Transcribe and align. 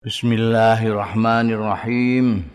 Bismillahirrahmanirrahim. 0.00 2.48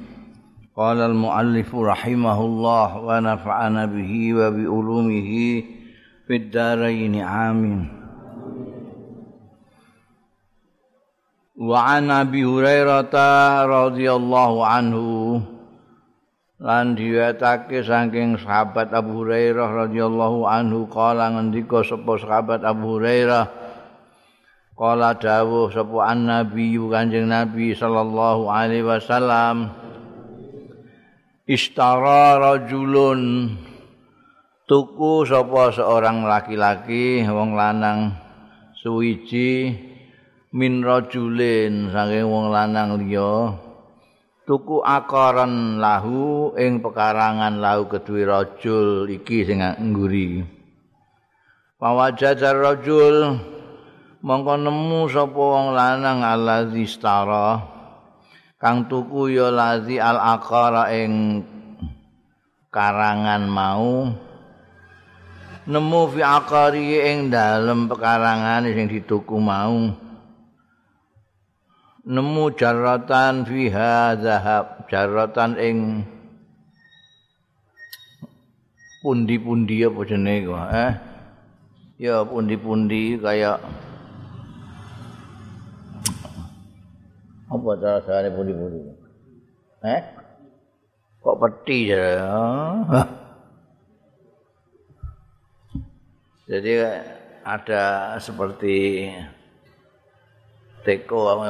Qala 0.74 1.14
al-muallif 1.14 1.70
rahimahullah 1.70 2.98
wa 2.98 3.22
nafa'ana 3.22 3.86
bihi 3.86 4.34
wa 4.34 4.50
bi 4.50 4.66
ulumihi 4.66 5.62
fid 6.26 6.50
dharain 6.50 7.14
amin. 7.22 7.86
Wa 11.54 12.02
an 12.02 12.10
Abi 12.10 12.42
Hurairah 12.42 13.14
radhiyallahu 13.14 14.66
anhu 14.66 15.38
lan 16.58 16.98
diwetake 16.98 17.86
saking 17.86 18.42
sahabat 18.42 18.90
Abu 18.90 19.22
Hurairah 19.22 19.86
radhiyallahu 19.86 20.50
anhu 20.50 20.90
kala 20.90 21.30
ngendika 21.38 21.86
sapa 21.86 22.18
sahabat 22.18 22.66
Abu 22.66 22.98
Hurairah 22.98 23.65
Kala 24.76 25.16
dawuh 25.16 25.72
sapa 25.72 26.12
annabi 26.12 26.76
Kanjeng 26.76 27.32
Nabi 27.32 27.72
sallallahu 27.72 28.52
alaihi 28.52 28.84
wasallam 28.84 29.72
Istara 31.48 32.36
rajulun 32.36 33.56
tuku 34.68 35.24
sapa 35.24 35.72
seorang 35.72 36.28
laki-laki 36.28 37.24
wong 37.24 37.56
lanang 37.56 38.20
suwiji 38.76 39.72
min 40.52 40.84
rajulin 40.84 41.96
saking 41.96 42.28
wong 42.28 42.52
lanang 42.52 43.00
liya 43.00 43.56
tuku 44.44 44.84
akaran 44.84 45.80
lahu 45.80 46.52
ing 46.60 46.84
pekarangan 46.84 47.64
lahu 47.64 47.88
kedue 47.88 48.28
rajul 48.28 49.08
iki 49.08 49.48
sing 49.48 49.64
ngguri. 49.64 50.44
Pawajajar 51.80 52.60
rajul 52.60 53.40
mongko 54.26 54.58
nemu 54.58 55.06
sapa 55.06 55.38
wong 55.38 55.78
lanang 55.78 56.26
allazi 56.26 56.90
stara 56.90 57.62
kang 58.58 58.90
tuku 58.90 59.38
ya 59.38 59.54
lazi 59.54 60.02
al 60.02 60.18
aqara 60.18 60.90
ing 60.90 61.46
karangan 62.74 63.46
mau. 63.46 64.10
Nemu 65.66 66.02
fi 66.14 66.22
aqari 66.22 67.02
ing 67.10 67.30
dalem 67.30 67.90
pekarangan 67.90 68.66
sing 68.70 68.86
dituku 68.90 69.38
mau. 69.38 69.94
Nemu 72.06 72.44
jaratan 72.54 73.46
fiha 73.46 74.14
zahab 74.22 74.86
jaratan 74.90 75.58
ing 75.58 75.78
pundi-pundi 79.02 79.86
apa 79.86 80.02
jenenge 80.06 80.54
eh? 80.70 80.94
Ya 81.98 82.22
pundi-pundi 82.22 83.18
kayak 83.18 83.58
Apa 87.46 87.78
cara 87.78 88.02
carane 88.02 88.34
pundi-pundi? 88.34 88.80
Eh? 89.86 90.02
Kok 91.22 91.38
peti 91.42 91.94
ya? 91.94 92.06
Jadi 96.50 96.72
ada 97.46 98.18
seperti 98.18 99.10
teko 100.82 101.30
apa 101.30 101.46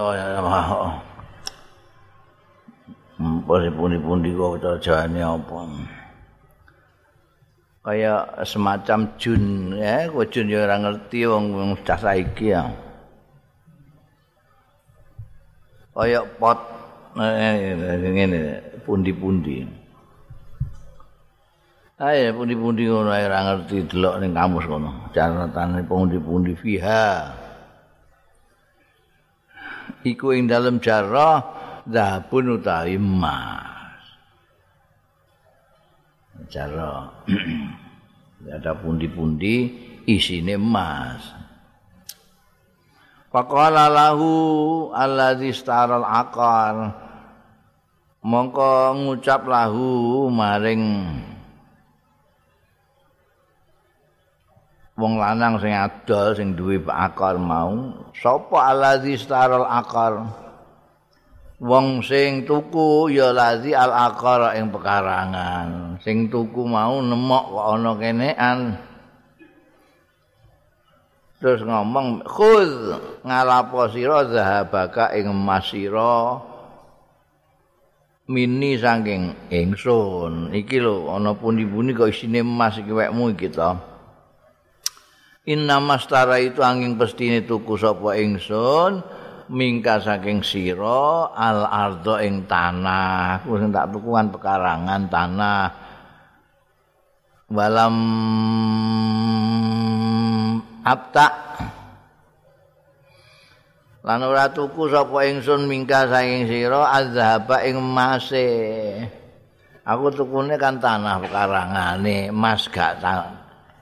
Apa 3.16 3.54
pundi-pundi 3.72 4.36
kok 4.36 4.84
carane 4.84 5.24
apa? 5.24 5.60
Kayak 7.86 8.44
semacam 8.44 9.00
jun 9.16 9.78
ya, 9.78 10.10
kok 10.12 10.28
jun 10.34 10.52
ya 10.52 10.66
ora 10.68 10.76
ngerti 10.82 11.24
wong 11.30 11.80
cah 11.88 12.00
saiki 12.02 12.52
ya. 12.52 12.85
Kaya 15.96 16.28
pot 16.36 16.60
ngene 17.16 18.60
pundi-pundi. 18.84 19.64
Ayo 21.96 22.36
pundi-pundi 22.36 22.92
ngono 22.92 23.08
ae 23.16 23.24
ora 23.24 23.40
ngerti 23.48 23.88
delok 23.88 24.20
ning 24.20 24.36
kamus 24.36 24.68
kono. 24.68 25.08
Catatane 25.16 25.88
pundi-pundi 25.88 26.52
fiha. 26.60 27.32
Iku 30.04 30.36
ing 30.36 30.52
dalem 30.52 30.84
jarah 30.84 31.40
zabun 31.88 32.60
utawi 32.60 33.00
emas. 33.00 34.04
Jarah. 36.52 37.16
Ada 38.60 38.76
pundi-pundi 38.76 39.56
isine 40.04 40.60
emas. 40.60 41.45
Faqala 43.36 43.92
lahu 43.92 44.32
allazi 44.96 45.52
staral 45.52 46.08
aqar. 46.08 46.96
Mongko 48.24 48.96
ngucap 48.96 49.44
lahu 49.44 50.32
maring 50.32 51.12
wong 54.96 55.20
lanang 55.20 55.60
sing 55.60 55.76
adol 55.76 56.32
sing 56.32 56.56
duwe 56.56 56.80
akar 56.88 57.36
mau, 57.36 58.08
sapa 58.16 58.72
allazi 58.72 59.20
staral 59.20 59.68
aqar? 59.68 60.32
Wong 61.60 62.08
sing 62.08 62.48
tuku 62.48 63.12
ya 63.12 63.36
lazi 63.36 63.76
al 63.76 63.92
aqar 63.92 64.56
ing 64.56 64.72
pekarangan. 64.72 66.00
Sing 66.00 66.32
tuku 66.32 66.64
mau 66.64 67.04
nemok 67.04 67.52
kok 67.52 67.68
ana 67.68 67.92
kenean. 68.00 68.60
Terus 71.46 71.62
ngomong 71.62 72.26
khuz 72.26 72.98
ngalapo 73.22 73.86
sira 73.94 74.26
zahabaka 74.26 75.14
ing 75.14 75.30
emas 75.30 75.70
sira? 75.70 76.42
Mini 78.26 78.74
saking 78.82 79.54
ingsun. 79.54 80.50
Iki 80.50 80.82
lho 80.82 81.14
ana 81.14 81.38
pundi-pundi 81.38 81.94
kok 81.94 82.10
isine 82.10 82.42
emas 82.42 82.82
iki 82.82 82.90
wekmu 82.90 83.38
iki 83.38 83.54
to. 83.54 83.78
Inna 85.46 85.78
mastara 85.78 86.42
itu 86.42 86.66
angin 86.66 86.98
pestine 86.98 87.46
tuku 87.46 87.78
sapa 87.78 88.18
ingsun 88.18 89.06
mingka 89.54 90.02
saking 90.02 90.42
sira 90.42 91.30
al 91.30 91.70
ardo 91.70 92.18
ing 92.18 92.50
tanah. 92.50 93.46
Ku 93.46 93.62
sing 93.62 93.70
tak 93.70 93.94
tukuan 93.94 94.34
pekarangan 94.34 95.06
tanah. 95.14 95.70
Walam 97.54 97.96
abta. 100.86 101.28
Lan 104.06 104.22
ora 104.22 104.54
tuku 104.54 104.86
sapa 104.94 105.26
ingsun 105.26 105.66
mingka 105.66 106.06
saking 106.14 106.46
sira 106.46 106.94
azhaba 106.94 107.66
ing 107.66 107.82
emase. 107.82 108.48
Aku 109.82 110.14
tukune 110.14 110.54
kan 110.62 110.78
tanah 110.78 111.18
perkarangane 111.22 112.30
emas 112.30 112.70
gak 112.70 113.02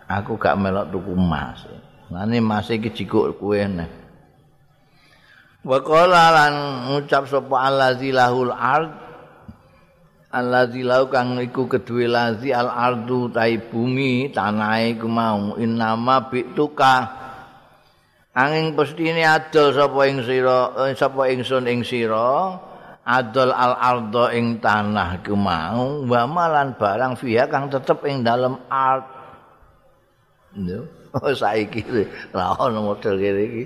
aku 0.08 0.38
gak 0.38 0.59
melok 0.59 0.92
tuku 0.92 1.16
emas 1.16 1.66
ngene 2.12 2.38
emas 2.38 2.68
iki 2.69 2.94
jikuk 2.94 3.40
kowe 3.40 3.58
nek 3.58 3.90
wa 5.63 5.80
qala 5.81 6.24
lan 6.30 6.53
ngucap 6.92 7.25
sapa 7.25 7.56
allazi 7.66 8.13
lahul 8.13 8.52
ard 8.53 8.92
allazi 10.33 10.81
lau 10.81 11.05
kang 11.13 11.38
iku 11.38 11.69
kedue 11.69 12.09
lazi 12.09 12.49
al 12.49 12.66
ardu 12.66 13.29
tai 13.29 13.61
bumi 13.61 14.33
tanahe 14.33 14.97
iku 14.97 15.05
mau. 15.05 15.53
Innama 15.61 16.25
bituka 16.33 17.05
angin 18.33 18.73
pestine 18.73 19.21
adol 19.21 19.69
sapa 19.77 20.09
ing 20.09 20.25
sira 20.25 20.73
eh, 20.89 20.97
sapa 20.97 21.29
ingsun 21.29 21.69
ing 21.69 21.85
sira 21.85 22.57
adol 23.05 23.53
al 23.53 23.77
ardo 23.77 24.33
ing 24.33 24.57
tanah 24.57 25.21
iku 25.21 25.38
mau. 25.38 26.01
Wa 26.09 26.25
malan 26.25 26.73
barang 26.73 27.13
fiha 27.21 27.45
kang 27.45 27.69
tetep 27.69 28.01
ing 28.09 28.25
dalem 28.25 28.57
art 28.73 29.05
lho 30.57 30.85
oh 31.17 31.33
saiki 31.33 31.81
ra 32.33 32.57
ono 32.57 32.89
model 32.89 33.21
kene 33.21 33.44
iki. 33.45 33.65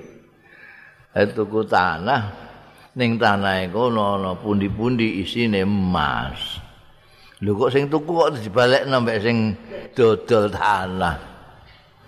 Tuku 1.18 1.66
tanah 1.66 2.47
ning 2.98 3.22
tanah 3.22 3.70
iku 3.70 3.94
ana 3.94 4.34
pundi-pundi 4.34 5.22
isine 5.22 5.62
emas. 5.62 6.58
Lho 7.46 7.54
kok 7.54 7.70
sing 7.70 7.86
tuku 7.86 8.10
kok 8.10 8.34
dibalekno 8.42 9.06
mbek 9.06 9.22
sing 9.22 9.54
dodol 9.94 10.50
tanah. 10.50 11.16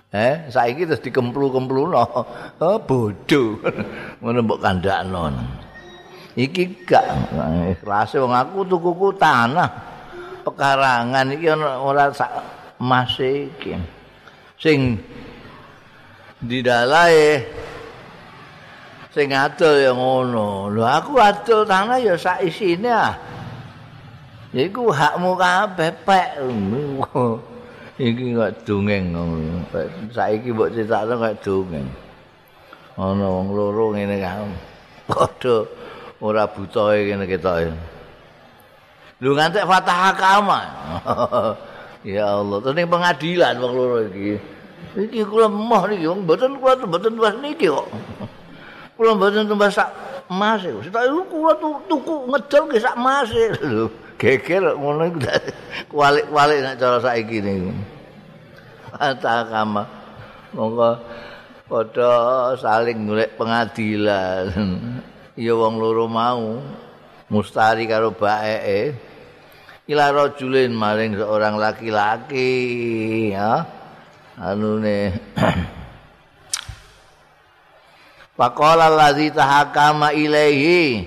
Eh, 0.09 0.49
saiki 0.49 0.89
terus 0.89 1.05
dikemplu-kempluno. 1.05 2.01
Oh, 2.65 2.81
bodho. 2.81 3.61
Ngono 4.19 4.39
mbok 4.41 4.59
kandakno. 4.59 5.29
Iki 6.33 6.89
gak 6.89 7.05
ikhlas 7.77 8.17
wong 8.17 8.33
aku 8.33 8.65
tukuku 8.65 9.13
tanah. 9.21 9.69
Pekarangan 10.41 11.37
iki 11.37 11.53
ora 11.53 12.09
sak 12.09 12.31
emas 12.81 13.13
iki. 13.21 13.77
Sing 14.57 14.97
didalae 16.41 17.45
sing 19.19 19.35
adol 19.35 19.75
ya 19.75 19.91
ngono. 19.91 20.71
Lho 20.71 20.83
aku 20.87 21.19
adol 21.19 21.67
tanah 21.67 21.99
ya 21.99 22.15
sak 22.15 22.39
isine 22.47 22.87
ah. 22.87 23.19
Iku 24.55 24.95
hakmu 24.95 25.35
kabeh 25.35 25.91
pek. 26.07 26.29
Iki 28.07 28.25
kok 28.31 28.51
dongeng 28.63 29.11
ngono. 29.11 29.67
Saiki 30.15 30.55
mbok 30.55 30.71
critakno 30.71 31.19
kok 31.19 31.35
dongeng. 31.43 31.87
Ana 32.95 33.27
wong 33.27 33.51
loro 33.51 33.91
ngene 33.91 34.23
kae. 34.23 34.47
Padha 35.11 35.67
ora 36.23 36.47
buta 36.47 36.95
ngene 36.95 37.27
ketoke. 37.27 37.75
Lu 39.19 39.35
ngantek 39.35 39.67
fatah 39.67 40.15
kama. 40.15 40.59
ya 42.15 42.39
Allah, 42.39 42.63
terus 42.63 42.87
pengadilan 42.87 43.53
wong 43.59 43.73
loro 43.75 43.97
iki. 44.07 44.39
Iki 44.95 45.27
kula 45.27 45.51
moh 45.51 45.83
niki 45.91 46.07
wong 46.07 46.23
mboten 46.23 46.55
kula 46.55 46.79
mboten 46.87 47.19
tuwas 47.19 47.35
niki 47.43 47.67
kok. 47.67 47.87
Kula 48.99 49.15
mboten 49.15 49.47
tuwas 49.47 49.79
sak 49.79 49.87
emas 50.27 50.59
e. 50.67 50.75
Sitok 50.83 51.31
kula 51.31 51.55
tuku 51.87 52.27
ngedol 52.27 52.63
ke 52.67 52.83
sak 52.83 52.99
emas 52.99 53.31
e. 53.31 53.55
Geger 54.19 54.75
ngono 54.75 55.07
iku 55.07 55.23
kualik-kualik 55.95 56.59
nek 56.59 56.75
cara 56.75 56.99
saiki 56.99 57.39
niku. 57.39 57.71
Fatah 58.91 59.47
kama. 59.47 59.87
Monggo 60.51 60.99
padha 61.71 62.11
saling 62.59 63.07
golek 63.07 63.39
pengadilan. 63.39 64.51
Ya 65.39 65.55
wong 65.55 65.79
loro 65.79 66.11
mau 66.11 66.59
mustari 67.31 67.87
karo 67.87 68.11
baeke. 68.11 69.07
ila 69.89 70.13
rajulin 70.13 70.69
maring 70.69 71.17
seorang 71.17 71.57
laki-laki 71.57 72.53
ya 73.33 73.65
anune 74.37 75.17
Faqala 78.39 78.87
allazi 78.87 79.35
tahakama 79.35 80.15
ilaihi. 80.15 81.03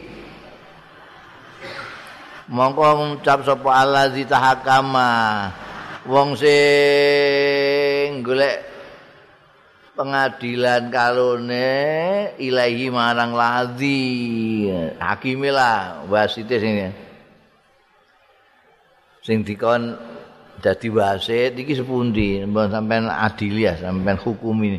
Mongko 2.53 2.85
ngucap 3.17 3.49
sapa 3.49 3.71
allazi 3.73 4.29
tahakama. 4.29 5.49
Wong 6.05 6.37
sing 6.37 8.21
golek 8.21 8.69
pengadilan 9.97 10.93
kalone 10.93 11.73
ilahi 12.37 12.93
marang 12.93 13.33
lazi. 13.33 14.69
Hakimilah 15.01 16.05
wasite 16.13 16.61
sing 16.61 16.93
sing 19.25 19.41
dikon 19.41 19.97
dadi 20.61 20.93
wasit 20.93 21.57
iki 21.57 21.81
sepundi? 21.81 22.45
Sampean 22.45 23.09
adil 23.09 23.57
ya 23.57 23.73
sampean 23.81 24.21
hukumi. 24.21 24.77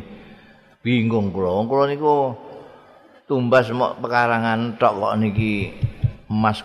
Bingung 0.84 1.34
kula. 1.34 1.64
Kula 1.66 1.90
niku 1.90 2.43
tumbas 3.24 3.72
mok 3.72 4.04
pekarangan 4.04 4.76
tok 4.76 4.94
kok 5.00 5.14
niki 5.16 5.72
emas 6.28 6.60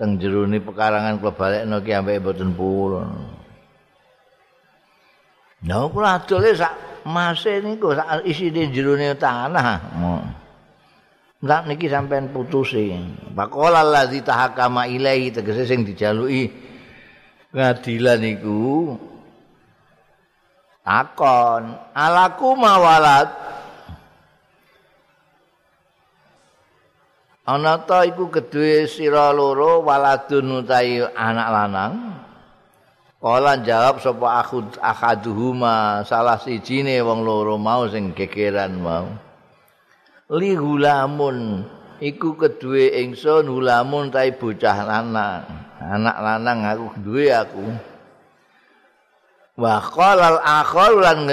teng 0.00 0.16
jero 0.16 0.48
ni 0.48 0.58
pekarangan 0.58 1.20
kula 1.20 1.32
balekno 1.36 1.76
ki 1.84 1.90
ambek 1.92 2.20
mboten 2.20 2.50
purun 2.56 3.10
Nah, 5.64 5.88
kula 5.88 6.20
adole 6.20 6.52
sak 6.52 7.04
mase 7.08 7.64
niku 7.64 7.96
sak 7.96 8.20
isine 8.28 8.68
jero 8.68 9.00
tanah. 9.16 9.80
Enggak 11.40 11.62
niki 11.64 11.88
sampean 11.88 12.28
putusi. 12.28 12.92
Bakola 13.32 13.80
ladzi 13.80 14.20
tahakama 14.20 14.84
ilaihi 14.84 15.32
tegese 15.32 15.64
sing 15.64 15.88
dijaluki 15.88 16.52
ngadilan 17.54 18.22
iku 18.34 18.98
takon 20.82 21.78
alaku 21.94 22.48
mawalat 22.58 23.30
ana 27.44 27.76
ta 27.84 28.08
iku 28.08 28.32
kedue 28.32 28.88
sira 28.88 29.28
loro 29.28 29.84
waladun 29.84 30.64
utawi 30.64 31.04
anak 31.12 31.48
lanang. 31.52 31.94
Kala 33.24 33.56
jawab 33.64 34.04
sapa 34.04 34.44
aku 34.44 34.68
akaduhuma 34.84 36.04
salah 36.04 36.36
sijine 36.36 37.00
wong 37.00 37.24
loro 37.24 37.56
mau 37.56 37.88
sing 37.88 38.12
gegeran 38.12 38.76
mau. 38.84 39.08
Li 40.28 40.52
hulamun 40.52 41.64
iku 42.04 42.36
kedue 42.36 42.92
ingsun 43.00 43.48
hulamun 43.48 44.12
ta 44.12 44.28
bocah 44.28 44.78
lanang. 44.84 45.44
Anak 45.80 46.16
lanang 46.20 46.58
aku 46.68 46.86
duwe 47.00 47.32
aku. 47.32 47.64
Wa 49.56 49.80
qalal 49.80 50.40
akhar 50.44 50.92
lan 51.00 51.28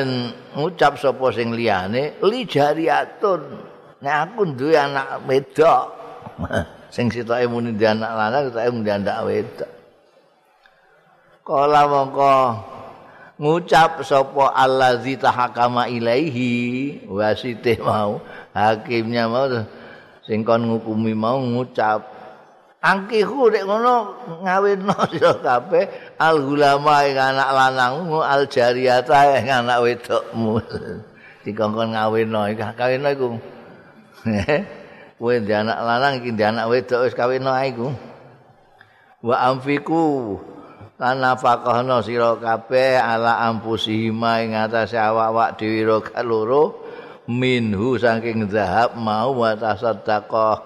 ngucap 0.55 0.95
sapa 0.95 1.27
sing 1.35 1.51
liyane 1.51 2.19
li 2.23 2.47
jariyatun 2.47 3.41
nek 3.99 4.15
aku 4.31 4.47
duwe 4.55 4.79
anak 4.79 5.27
wedok 5.27 6.00
sing 6.95 7.07
sitoke 7.11 7.45
muni 7.47 7.75
di 7.75 7.85
anak 7.87 8.11
lanang 8.11 8.43
sitoke 8.49 8.69
muni 8.73 8.89
anak 8.91 9.17
wedok. 9.25 9.71
Kala 11.41 11.81
mongko 11.89 12.33
ngucap 13.41 14.05
sapa 14.05 14.53
allazi 14.53 15.17
tahakama 15.17 15.89
ilaihi 15.89 17.01
wasite 17.09 17.81
mau 17.81 18.21
hakimnya 18.53 19.25
mau 19.25 19.49
sing 20.21 20.45
kon 20.45 20.69
ngukumi 20.69 21.17
mau 21.17 21.41
ngucap 21.41 22.05
angkihu 22.81 23.49
nek 23.49 23.65
ngono 23.65 23.95
ngawinno 24.45 24.97
sira 25.13 25.33
kabeh 25.41 25.85
al 26.21 26.37
gulama 26.45 27.05
ing 27.09 27.17
anak 27.17 27.49
lanangmu 27.49 28.19
al 28.21 28.45
jariyata 28.45 29.41
ing 29.41 29.49
anak 29.49 29.77
wedokmu. 29.81 30.61
Dikongkon 31.45 31.97
ngawinno 31.97 32.53
iki 32.53 32.61
kawinno 32.77 33.09
iku 33.09 33.27
kowe 35.21 35.37
di 35.37 35.53
anak 35.53 35.77
lanang 35.77 36.13
iki 36.17 36.33
di 36.33 36.41
anak 36.41 36.65
wedok 36.65 37.05
wis 37.05 37.13
kawinno 37.13 37.53
ae 37.53 37.69
iku 37.69 37.93
wa 39.21 39.37
amfiku 39.53 40.33
kana 40.97 41.37
faqahna 41.37 42.01
sira 42.01 42.33
kabeh 42.41 42.97
ala 42.97 43.45
ampusihima 43.45 44.41
ing 44.41 44.57
atase 44.57 44.97
awak-awak 44.97 45.61
dhewe 45.61 45.85
loro 46.25 46.81
minhu 47.29 48.01
saking 48.01 48.49
zahab 48.49 48.97
mau 48.97 49.37
wa 49.37 49.53
tasaddaqah 49.53 50.61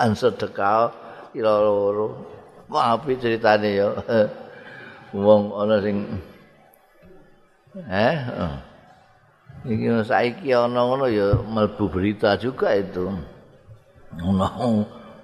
an 0.00 0.16
sedekah 0.16 0.92
kira 1.30 1.54
loro. 1.60 2.26
Kok 2.70 2.84
apik 2.96 3.18
ceritane 3.18 3.70
ya. 3.74 3.88
Wong 5.10 5.50
ana 5.58 5.82
sing 5.82 6.06
eh 7.90 8.16
oh. 8.38 8.54
Iki 9.66 10.06
saiki 10.06 10.54
ana 10.54 10.80
ngono 10.86 11.06
ya 11.10 11.34
mlebu 11.36 11.90
berita 11.90 12.38
juga 12.38 12.72
itu. 12.72 13.10
Ono 14.18 14.46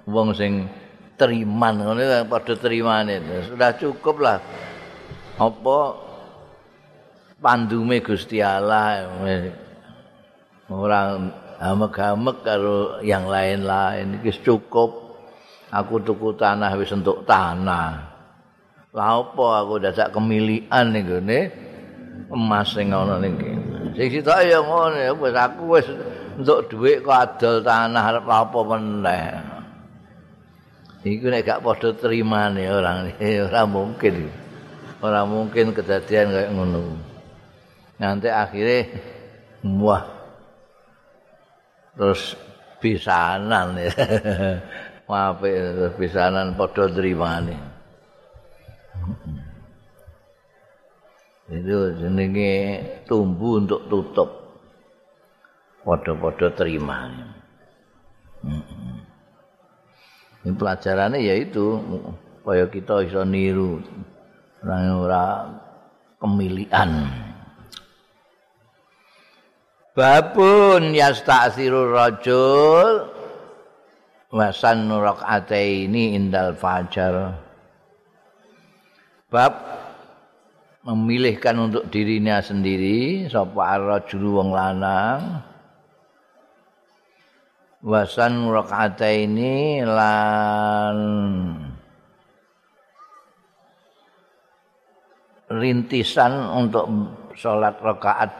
wong 0.07 0.31
sing 0.31 0.63
teriman 1.19 1.75
ngono 1.83 2.23
padha 2.31 2.55
terimane. 2.55 3.19
Sudah 3.51 3.75
cukup 3.75 4.15
lah. 4.23 4.39
Apa 5.35 5.77
pandume 7.43 7.99
Gusti 7.99 8.39
Allah 8.39 9.05
orang 10.71 11.29
amek-amek 11.57 12.37
karo 12.41 13.01
yang 13.01 13.29
lain-lain 13.29 14.21
iki 14.21 14.33
cukup 14.41 15.19
aku 15.69 16.01
tuku 16.01 16.33
tanah 16.39 16.73
wis 16.79 16.95
entuk 16.95 17.27
tanah. 17.27 18.15
Lah 18.95 19.21
apa 19.21 19.47
aku 19.61 19.83
dadak 19.83 20.15
kemilikan 20.15 20.95
ning 20.95 21.05
emas 22.31 22.73
sing 22.73 22.89
ana 22.95 23.19
ning 23.19 23.35
kene. 23.35 23.93
Sing 23.93 24.07
sitok 24.09 24.41
ya 24.47 24.63
ngono 24.63 24.97
aku 25.21 25.63
wis 25.75 25.87
entuk 26.37 26.69
dhuwit 26.69 27.01
kok 27.01 27.17
adol 27.17 27.65
tanah 27.65 28.03
arep 28.13 28.25
apa 28.29 28.59
meneh. 28.61 29.25
Iku 31.07 31.31
nek 31.31 31.45
gak 31.45 31.61
padha 31.63 31.89
terimane 31.95 32.67
orang 32.69 33.09
ora 33.47 33.61
mungkin. 33.65 34.15
Ora 35.01 35.21
mungkin 35.25 35.73
kejadian 35.73 36.33
kayak 36.33 36.51
ngono. 36.53 36.81
Nanti 37.97 38.29
akhirnya 38.29 38.91
muah 39.65 40.05
terus 41.97 42.37
pisanan 42.77 43.73
ya. 43.81 43.89
apik 45.07 45.55
pisanan 45.97 46.53
padha 46.59 46.85
nrimane. 46.91 47.57
Itu 51.47 51.95
jenenge 51.95 52.53
tumbuh 53.07 53.63
untuk 53.63 53.87
tutup. 53.87 54.46
Padha-padha 55.87 56.51
terima. 56.51 57.07
Ini 60.43 60.51
pelajarannya 60.51 61.23
yaitu 61.23 61.79
supaya 62.43 62.67
kita 62.67 63.07
bisa 63.07 63.23
niru 63.23 63.79
orang-orang 64.67 65.63
kemilian. 66.19 66.91
Babun 69.95 70.91
yasta'sirur 70.91 71.95
rajul 71.95 73.07
wasan 74.27 74.91
ini 74.91 76.19
indal 76.19 76.51
fajar 76.51 77.31
bab 79.31 79.55
memilihkan 80.83 81.55
untuk 81.71 81.87
dirinya 81.87 82.43
sendiri 82.43 83.27
sapa 83.31 83.79
arrajul 83.79 84.35
wong 84.35 84.51
lanang 84.51 85.41
wasan 87.81 88.49
ini 89.05 89.85
lan 89.85 90.97
rintisan 95.47 96.33
untuk 96.57 96.85
sholat 97.37 97.77
rakaat 97.77 98.31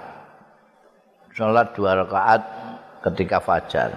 sholat 1.38 1.70
dua 1.78 2.02
rakaat 2.02 2.42
ketika 3.06 3.38
fajar. 3.38 3.94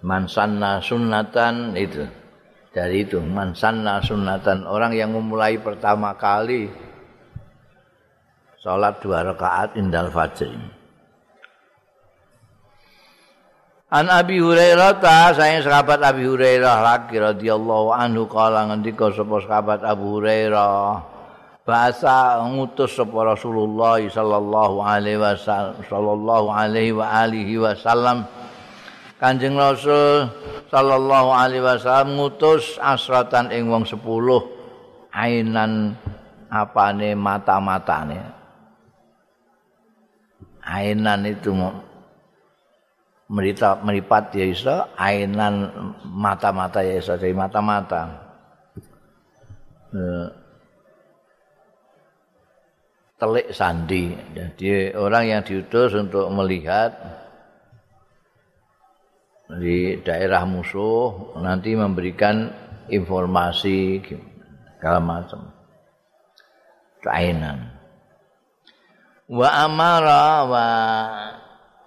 Mansanna 0.00 0.80
sunnatan 0.80 1.76
itu 1.76 2.08
dari 2.72 3.04
itu. 3.04 3.20
Mansanna 3.20 4.00
sunnatan 4.00 4.64
orang 4.64 4.96
yang 4.96 5.12
memulai 5.12 5.60
pertama 5.60 6.16
kali 6.16 6.68
sholat 8.60 9.00
dua 9.04 9.24
rakaat 9.24 9.76
indal 9.76 10.08
fajr 10.08 10.79
An 13.90 14.06
Abi 14.06 14.38
Hurairah 14.38 15.02
ta 15.02 15.34
saya 15.34 15.58
sahabat 15.66 15.98
Abi 15.98 16.22
Hurairah 16.22 16.78
lagi 16.78 17.18
radhiyallahu 17.18 17.90
anhu 17.90 18.30
kala 18.30 18.70
ngendika 18.70 19.10
sapa 19.10 19.42
sahabat 19.42 19.82
Abu 19.82 20.14
Hurairah. 20.14 21.02
Bahasa 21.66 22.38
ngutus 22.46 22.94
sapa 22.94 23.34
Rasulullah 23.34 23.98
sallallahu 23.98 24.78
alaihi 24.78 25.18
wasallam 25.18 25.82
sallallahu 25.90 26.54
alaihi 26.54 26.94
wa 26.94 27.10
alihi 27.10 27.58
wasallam. 27.58 28.30
Kanjeng 29.18 29.58
Rasul 29.58 30.30
sallallahu 30.70 31.34
alaihi 31.34 31.66
wasallam 31.66 32.14
ngutus 32.14 32.78
asratan 32.78 33.50
ing 33.50 33.74
wong 33.74 33.82
10 33.82 33.98
ainan 35.18 35.98
apane 36.46 37.18
mata-matane. 37.18 38.22
Ainan 40.62 41.26
itu 41.26 41.50
merita 43.30 43.78
meripat 43.78 44.34
ya 44.34 44.46
iso, 44.50 44.76
ainan 44.98 45.70
mata-mata 46.02 46.82
ya 46.82 46.98
iso, 46.98 47.14
jadi 47.14 47.30
mata-mata. 47.30 48.02
Eh, 49.94 50.28
telik 53.20 53.54
sandi. 53.54 54.10
Jadi 54.34 54.96
orang 54.98 55.24
yang 55.30 55.42
diutus 55.46 55.94
untuk 55.94 56.26
melihat 56.34 56.90
di 59.50 59.98
daerah 60.02 60.46
musuh 60.46 61.34
nanti 61.42 61.74
memberikan 61.74 62.50
informasi 62.86 63.98
segala 64.78 65.02
macam 65.02 65.50
kainan 67.02 67.74
wa 69.26 69.48
amara 69.66 70.26
wa 70.46 70.66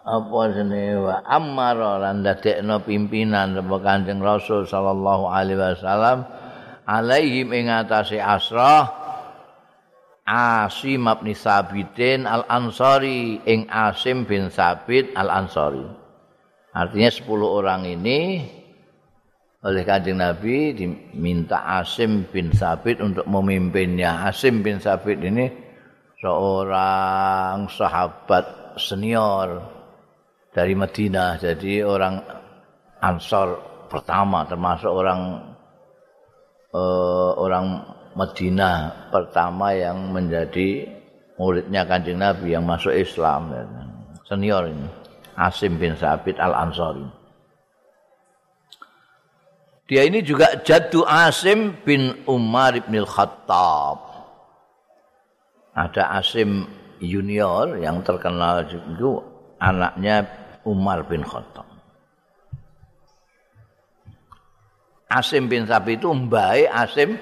apa 0.04 0.40
jenenge? 0.52 1.00
Wa 1.00 1.24
amara 1.24 2.00
lan 2.04 2.28
dadekno 2.28 2.84
pimpinan 2.84 3.56
sapa 3.56 3.78
Kanjeng 3.80 4.20
Rasul 4.20 4.68
sallallahu 4.68 5.32
alaihi 5.32 5.60
wasallam 5.60 6.28
alaihim 6.84 7.56
ing 7.56 7.72
atase 7.72 8.20
asrah 8.20 9.04
Asim 10.24 11.04
bin 11.04 11.36
Sabitin 11.36 12.24
Al-Ansari 12.24 13.44
ing 13.44 13.68
Asim 13.68 14.24
bin 14.24 14.48
Sabit 14.48 15.12
Al-Ansari. 15.20 15.84
Artinya 16.72 17.12
10 17.12 17.28
orang 17.44 17.84
ini 17.84 18.40
oleh 19.64 19.84
kanjeng 19.84 20.20
Nabi 20.20 20.76
diminta 20.76 21.64
Asim 21.68 22.24
bin 22.32 22.56
Sabit 22.56 23.04
untuk 23.04 23.28
memimpinnya. 23.28 24.24
Asim 24.24 24.64
bin 24.64 24.80
Sabit 24.80 25.20
ini 25.24 25.52
seorang 26.24 27.68
sahabat 27.68 28.80
senior 28.80 29.60
dari 30.54 30.74
Madinah. 30.78 31.42
Jadi 31.42 31.82
orang 31.82 32.22
Ansor 33.04 33.60
pertama 33.92 34.48
termasuk 34.48 34.88
orang 34.88 35.52
uh, 36.72 37.32
orang 37.36 37.84
Madinah 38.16 39.10
pertama 39.12 39.76
yang 39.76 40.14
menjadi 40.14 40.88
muridnya 41.36 41.84
kanjeng 41.84 42.22
Nabi 42.22 42.56
yang 42.56 42.64
masuk 42.64 42.94
Islam. 42.94 43.52
Senior 44.24 44.72
ini. 44.72 44.88
Asim 45.34 45.82
bin 45.82 45.98
Sabit 45.98 46.38
Al-Ansari. 46.38 47.10
Dia 49.90 50.06
ini 50.08 50.24
juga 50.24 50.62
jadu 50.62 51.04
Asim 51.04 51.76
bin 51.84 52.24
Umar 52.30 52.78
bin 52.88 53.04
Khattab. 53.04 54.00
Ada 55.74 56.22
Asim 56.22 56.70
junior 57.02 57.82
yang 57.82 58.00
terkenal 58.06 58.64
juga 58.70 59.26
anaknya 59.60 60.43
Umar 60.64 61.08
bin 61.08 61.24
Khattab. 61.24 61.68
Asim 65.14 65.46
bin 65.46 65.70
Sabit 65.70 66.02
itu 66.02 66.10
mbae 66.10 66.66
Asim 66.66 67.22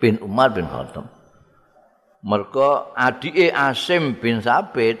bin 0.00 0.16
Umar 0.24 0.56
bin 0.56 0.64
Khattab. 0.64 1.04
Mereka 2.24 2.96
adike 2.96 3.52
Asim 3.52 4.16
bin 4.16 4.40
Sabit 4.40 4.96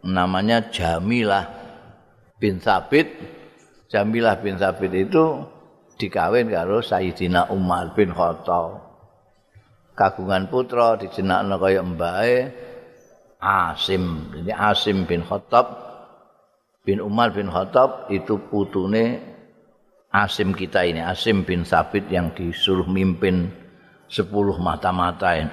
namanya 0.00 0.72
Jamilah 0.72 1.44
bin 2.40 2.58
Sabit. 2.64 3.12
Jamilah 3.92 4.40
bin 4.40 4.56
Sabit 4.56 4.92
itu 4.96 5.44
dikawin 6.00 6.48
karo 6.48 6.80
Sayyidina 6.80 7.52
Umar 7.52 7.92
bin 7.92 8.16
Khattab. 8.16 8.88
Kagungan 9.92 10.48
putra 10.48 10.96
dijenakno 10.96 11.60
kaya 11.60 11.84
mbae 11.84 12.36
Asim. 13.38 14.32
Jadi 14.32 14.52
Asim 14.54 15.04
bin 15.04 15.20
Khattab 15.28 15.87
bin 16.88 17.04
Umar 17.04 17.36
bin 17.36 17.52
Khattab 17.52 18.08
itu 18.08 18.40
putune 18.48 19.20
Asim 20.08 20.56
kita 20.56 20.88
ini, 20.88 21.04
Asim 21.04 21.44
bin 21.44 21.68
Sabit 21.68 22.08
yang 22.08 22.32
disuruh 22.32 22.88
mimpin 22.88 23.52
sepuluh 24.08 24.56
mata-mata 24.56 25.36
ini. 25.36 25.52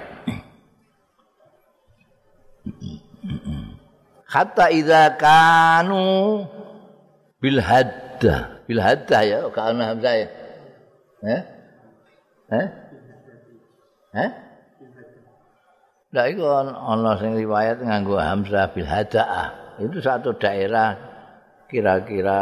hatta 4.32 4.72
idza 4.72 5.20
kanu 5.20 6.48
bil 7.44 7.60
hadda. 7.60 8.64
Bil 8.64 8.80
hadda 8.80 9.20
ya 9.28 9.40
kana 9.52 9.92
hamzah 9.92 10.16
ya. 10.16 10.28
Eh? 11.20 11.42
Eh? 12.56 12.68
Eh? 14.24 14.30
Lah 16.16 16.26
iku 16.32 16.48
ana 16.64 17.20
sing 17.20 17.36
riwayat 17.36 17.84
nganggo 17.84 18.16
hamzah 18.24 18.72
bil 18.72 18.88
hadaah. 18.88 19.84
Itu 19.84 20.00
satu 20.00 20.32
daerah 20.40 21.15
kira-kira 21.76 22.40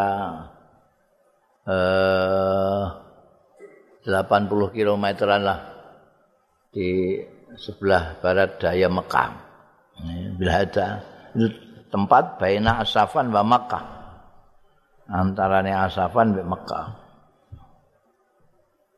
eh 1.65 2.85
80 4.05 4.77
kilometeran 4.77 5.41
lah 5.41 5.59
di 6.69 7.17
sebelah 7.57 8.19
barat 8.21 8.61
daya 8.61 8.85
Mekah. 8.91 9.29
Bil 10.37 10.51
hadaah. 10.51 10.97
tempat 11.93 12.41
baina 12.41 12.81
Asafan 12.81 13.29
wa 13.29 13.45
Makkah. 13.45 13.85
Antaranya 15.05 15.85
Asafan 15.85 16.33
wa 16.33 16.57
Makkah. 16.57 16.85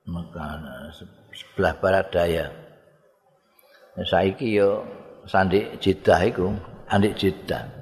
Makkah 0.08 0.50
sebelah 1.36 1.74
barat 1.84 2.08
daya. 2.16 2.46
Saiki 4.00 4.56
yo 4.56 4.88
sandik 5.28 5.76
Jeddah 5.84 6.20
iku, 6.24 6.56
andik 6.88 7.20
Jeddah. 7.20 7.75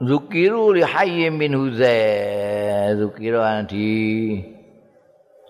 Zukiru 0.00 0.72
li 0.72 0.80
hayy 0.80 1.28
min 1.28 1.52
Huzai. 1.52 2.96
Zukiru 2.96 3.44
di 3.68 4.40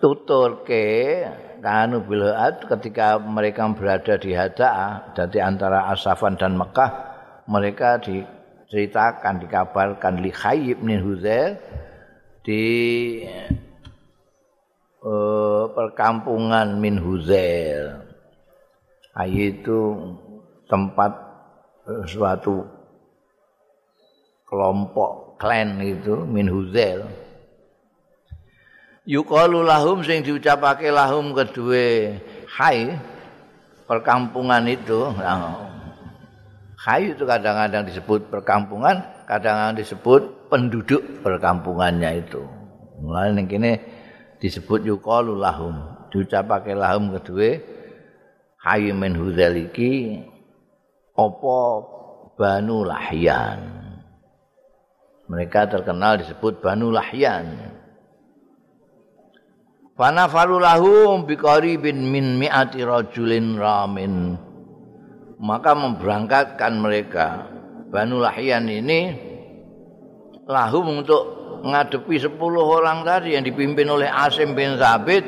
tuturke 0.03 1.23
kanu 1.63 2.03
bilhat 2.03 2.67
ketika 2.67 3.15
mereka 3.15 3.69
berada 3.71 4.19
di 4.19 4.35
Hada 4.35 5.07
dari 5.15 5.39
antara 5.39 5.87
Asafan 5.93 6.35
dan 6.35 6.59
Mekah 6.59 6.91
mereka 7.47 8.01
diceritakan 8.01 9.45
dikabarkan 9.45 10.19
li 10.19 10.33
Khayyib 10.35 10.83
bin 10.83 10.99
Huzail 10.99 11.55
di 12.43 12.65
uh, 15.05 15.69
perkampungan 15.71 16.75
min 16.81 16.97
Huzail 16.99 18.03
itu 19.31 19.79
tempat 20.65 21.11
uh, 21.85 22.03
suatu 22.09 22.80
kelompok 24.51 25.39
klan 25.39 25.79
itu 25.79 26.27
min 26.27 26.51
Huzail 26.51 27.07
yuqalu 29.07 29.63
lahum 29.63 30.03
sing 30.03 30.27
diucapake 30.27 30.91
lahum 30.91 31.31
kedue 31.31 32.19
hai 32.59 32.99
perkampungan 33.87 34.67
itu 34.67 35.07
Kayu 36.81 37.13
itu 37.13 37.29
kadang-kadang 37.29 37.85
disebut 37.85 38.33
perkampungan, 38.33 39.05
kadang-kadang 39.29 39.77
disebut 39.77 40.49
penduduk 40.49 41.21
perkampungannya 41.21 42.25
itu. 42.25 42.41
Mulai 42.97 43.37
ning 43.37 43.45
kene 43.45 43.77
disebut 44.41 44.89
yuqalu 44.89 45.37
lahum, 45.37 45.77
diucapake 46.09 46.73
lahum 46.73 47.13
kedue 47.13 47.61
hayu 48.65 48.97
min 48.97 49.13
hudzaliki 49.13 50.25
apa 51.13 51.59
Banu 52.33 52.81
Lahyan. 52.81 53.80
Mereka 55.31 55.71
terkenal 55.71 56.19
disebut 56.19 56.59
Banu 56.59 56.91
Lahyan. 56.91 57.71
Fanafalu 59.95 60.59
lahum 60.59 61.23
biqaribin 61.23 62.03
min 62.03 62.35
mi'ati 62.35 62.83
rajulin 62.83 63.55
ramin. 63.55 64.35
maka 65.41 65.73
memberangkatkan 65.73 66.77
mereka 66.77 67.49
Banu 67.89 68.21
Lahyan 68.21 68.69
ini 68.69 69.09
lahum 70.45 71.01
untuk 71.01 71.23
ngadepi 71.65 72.15
10 72.21 72.37
orang 72.61 73.01
tadi 73.01 73.33
yang 73.33 73.41
dipimpin 73.41 73.89
oleh 73.89 74.05
Asim 74.05 74.53
bin 74.53 74.77
Sabit 74.77 75.25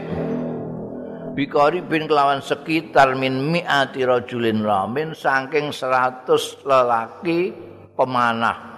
Bikori 1.33 1.81
bin 1.81 2.05
kelawan 2.05 2.45
sekitar 2.45 3.17
min 3.17 3.41
mi'ati 3.49 4.05
rajulin 4.05 4.61
ramin 4.61 5.17
saking 5.17 5.73
100 5.73 6.29
lelaki 6.61 7.49
pemanah. 7.97 8.72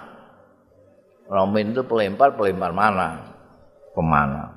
Ramin 1.26 1.74
itu 1.74 1.82
pelempar 1.82 2.38
pelempar 2.38 2.70
mana? 2.70 3.34
Pemanah. 3.98 4.52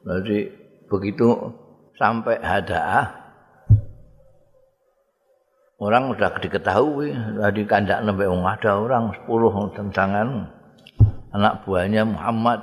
Jadi 0.00 0.48
begitu 0.90 1.36
sampai 1.94 2.40
hadaah 2.40 3.20
orang 5.80 6.12
sudah 6.12 6.32
diketahui 6.40 7.12
tadi 7.12 7.62
kandak 7.68 8.00
nembe 8.04 8.24
ada 8.24 8.70
orang 8.80 9.12
10 9.28 9.76
tentangan 9.76 10.28
anak 11.36 11.64
buahnya 11.64 12.08
Muhammad 12.08 12.60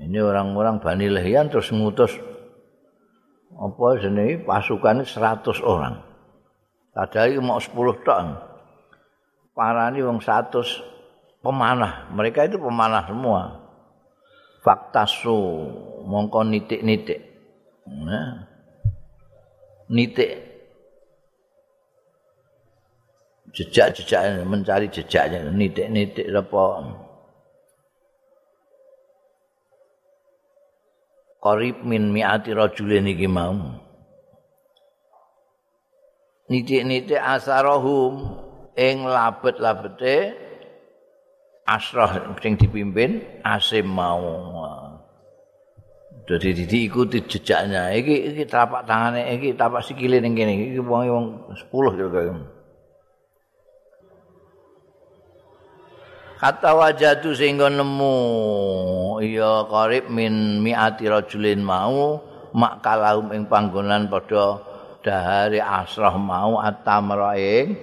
ini 0.00 0.16
orang-orang 0.20 0.80
Bani 0.80 1.06
Lehian 1.12 1.52
terus 1.52 1.72
ngutus 1.72 2.12
apa 3.56 3.86
jenenge 4.00 4.44
pasukan 4.48 5.04
100 5.04 5.60
orang 5.64 6.09
padahal 6.90 7.40
mau 7.42 7.58
10 7.58 7.74
tok 8.04 8.18
parani 9.54 10.00
wong 10.00 10.18
100 10.24 11.44
pemanah. 11.44 12.08
Mereka 12.12 12.48
itu 12.48 12.56
pemanah 12.56 13.04
semua. 13.08 13.60
Fakta 14.60 15.08
su 15.08 15.36
mongko 16.04 16.44
nitik-nitik. 16.48 17.20
Nah. 17.88 18.44
nitik. 19.90 20.48
Jejak-jejak 23.50 24.46
mencari 24.46 24.86
jejaknya. 24.88 25.50
Nitik-nitik 25.50 26.28
apa 26.30 26.64
qarib 31.40 31.82
min 31.82 32.12
mi'ati 32.12 32.52
rajulin 32.52 33.08
iki 33.10 33.24
mau 33.24 33.80
nitik-nitik 36.50 37.16
asarahum 37.16 38.36
ing 38.74 39.06
labet-labete 39.06 40.34
asrah 41.62 42.34
sing 42.42 42.58
dipimpin 42.58 43.22
asim 43.46 43.86
mau 43.86 44.58
Jadi 46.30 46.62
diikuti 46.62 47.26
jejaknya. 47.26 47.90
Iki 47.90 48.30
iki 48.30 48.44
tapak 48.46 48.86
tangane 48.86 49.34
iki 49.34 49.50
tapak 49.58 49.82
sikile 49.82 50.22
ning 50.22 50.38
kene 50.38 50.70
iki 50.70 50.78
wong 50.78 51.50
10 51.50 51.66
kira-kira. 51.98 52.38
kata 56.40 56.72
wajadu 56.72 57.36
sehingga 57.36 57.68
nemu 57.68 58.16
ya 59.20 59.68
qarib 59.68 60.08
min 60.08 60.64
mi'ati 60.64 61.04
rajulin 61.04 61.60
mau 61.60 62.16
makalahum 62.56 63.28
ing 63.36 63.44
panggonan 63.44 64.08
padha 64.08 64.56
dahare 65.00 65.60
asrah 65.60 66.16
mau 66.16 66.60
atamra 66.60 67.36
ing 67.36 67.76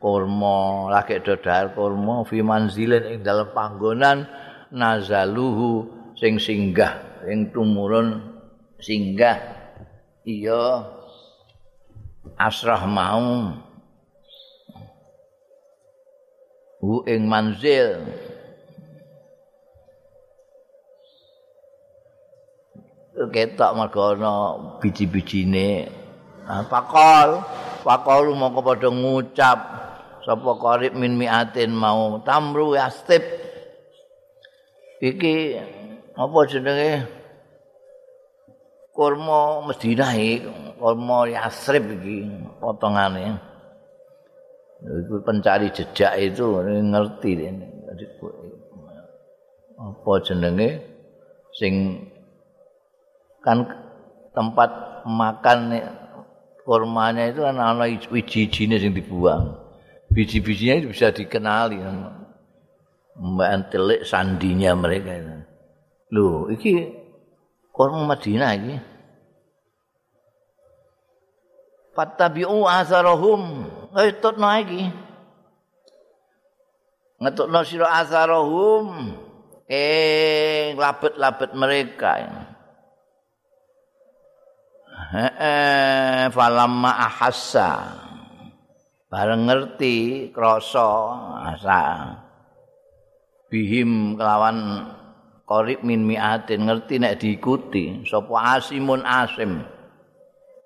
kurma 0.00 0.88
lagi 0.88 1.20
dahar 1.20 1.72
kurma 1.76 2.24
fi 2.24 2.40
manzilin 2.40 3.04
ing 3.16 3.20
dalam 3.20 3.52
panggonan 3.52 4.24
nazaluhu 4.72 5.88
sing 6.16 6.40
singgah 6.40 7.24
ing 7.28 7.52
tumurun 7.52 8.40
singgah. 8.80 9.38
Iya 10.24 10.88
asrah 12.36 12.84
mau. 12.88 13.56
Hu 16.80 17.04
ing 17.04 17.28
manzil. 17.28 18.00
Ketok 23.20 23.76
mergo 23.76 24.16
ana 24.16 24.32
biji-bijine 24.80 25.99
pakol 26.66 27.42
pakol 27.86 28.34
mongko 28.34 28.60
padha 28.64 28.90
ngucap 28.90 29.58
sapa 30.26 30.50
qarib 30.58 30.92
min 30.98 31.16
miatin 31.16 31.72
mau 31.72 32.18
tamru 32.26 32.74
yastib 32.76 33.22
iki 35.00 35.56
apa 36.14 36.38
jenenge? 36.44 37.08
Kurma 38.92 39.64
Madinah 39.64 40.12
iki 40.12 40.44
kurma 40.76 41.24
Yasrib 41.24 41.88
iki 41.96 42.28
potongane. 42.60 43.40
Itu 44.80 45.20
pencari 45.24 45.72
jejak 45.72 46.12
itu 46.20 46.60
ngerti 46.60 47.30
ini 47.32 47.66
apa 49.80 50.12
jenenge? 50.20 50.84
Sing 51.56 52.04
kan 53.40 53.64
tempat 54.36 54.70
makan 55.08 55.58
kurmanya 56.70 57.34
itu 57.34 57.42
kan 57.42 57.58
ana 57.58 57.90
wiji-wijine 58.14 58.78
sing 58.78 58.94
dibuang. 58.94 59.58
Biji-bijinya 60.14 60.78
itu 60.78 60.86
bisa 60.94 61.10
dikenali 61.10 61.82
mbak 63.18 63.74
sandinya 64.06 64.78
mereka 64.78 65.18
itu. 65.18 65.34
Lho 66.14 66.46
iki 66.54 66.94
kurma 67.74 68.14
Madinah 68.14 68.54
iki. 68.54 68.76
Fattabi'u 71.90 72.62
asarahum. 72.70 73.66
Ngetutno 73.90 74.46
iki. 74.62 74.82
Ngetutno 77.18 77.60
sira 77.66 77.98
asarahum. 77.98 79.10
Eh 79.66 80.74
labet-labet 80.78 81.50
mereka 81.54 82.46
heeh 85.08 86.28
falamma 86.28 86.92
ahassa. 87.08 87.70
Bareng 89.10 89.50
ngerti 89.50 90.30
krasa 90.30 90.90
asa 91.50 91.82
bihim 93.50 94.14
kelawan 94.14 94.86
qarib 95.50 95.82
min 95.82 96.06
miatin 96.06 96.70
ngerti 96.70 97.02
nek 97.02 97.18
diikuti. 97.18 98.06
Sapa 98.06 98.60
asimun 98.60 99.02
asim? 99.02 99.66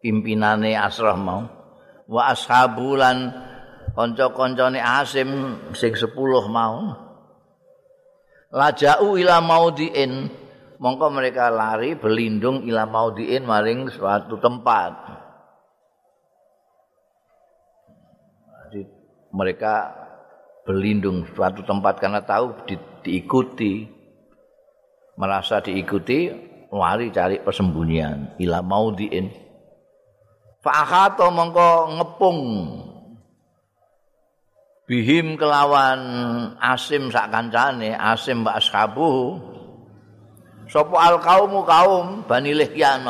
Pimpinane 0.05 0.77
asrah 0.77 1.17
mau. 1.17 1.49
Wa 2.05 2.37
ashabulan 2.37 3.33
kanca-kancane 3.97 4.77
asim 4.77 5.57
sing 5.73 5.97
10 5.97 6.13
mau. 6.53 6.93
Lajau 8.53 9.17
ila 9.17 9.41
maudiin 9.41 10.44
mongko 10.79 11.07
mereka 11.11 11.51
lari 11.51 11.95
berlindung 11.95 12.67
ila 12.67 12.87
maudiin 12.89 13.45
maring 13.47 13.91
suatu 13.91 14.39
tempat. 14.39 14.93
Jadi, 18.67 18.81
mereka 19.31 19.95
berlindung 20.65 21.29
suatu 21.31 21.63
tempat 21.63 22.01
karena 22.01 22.25
tahu 22.25 22.65
di, 22.65 22.75
diikuti 23.05 23.87
merasa 25.15 25.63
diikuti 25.63 26.33
lari 26.75 27.15
cari 27.15 27.39
persembunyian 27.39 28.41
ila 28.43 28.65
maudiin. 28.65 29.31
Fa'akhato 30.65 31.29
mongko 31.29 31.71
ngepung. 32.01 32.41
Bihim 34.85 35.41
kelawan 35.41 36.01
asim 36.61 37.09
sak 37.09 37.33
kancane 37.33 37.97
asim 37.97 38.45
mbak 38.45 38.61
ashabu 38.61 39.41
sapa 40.69 40.97
al 40.97 41.17
kaumu 41.21 41.65
kaum? 41.65 42.23
Bani 42.29 42.53
lihyan 42.53 43.05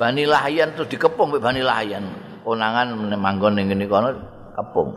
bani 0.00 0.24
lahyan 0.24 0.72
terus 0.72 0.88
dikepung 0.88 1.36
bani 1.36 1.60
lahyan. 1.60 2.08
Konangan 2.40 2.96
manggon 3.20 3.60
ning 3.60 3.68
ngene 3.68 3.84
kono 3.84 4.08
kepung. 4.56 4.90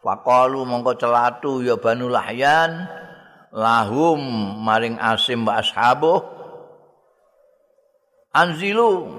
Faqalu 0.00 0.64
mongko 0.64 0.96
celatu 0.96 1.60
ya 1.60 1.76
banu 1.76 2.08
lahyan 2.08 2.88
lahum 3.52 4.18
maring 4.62 4.96
asim 4.96 5.44
wa 5.44 5.60
ashabu 5.60 6.24
anzilu 8.32 9.10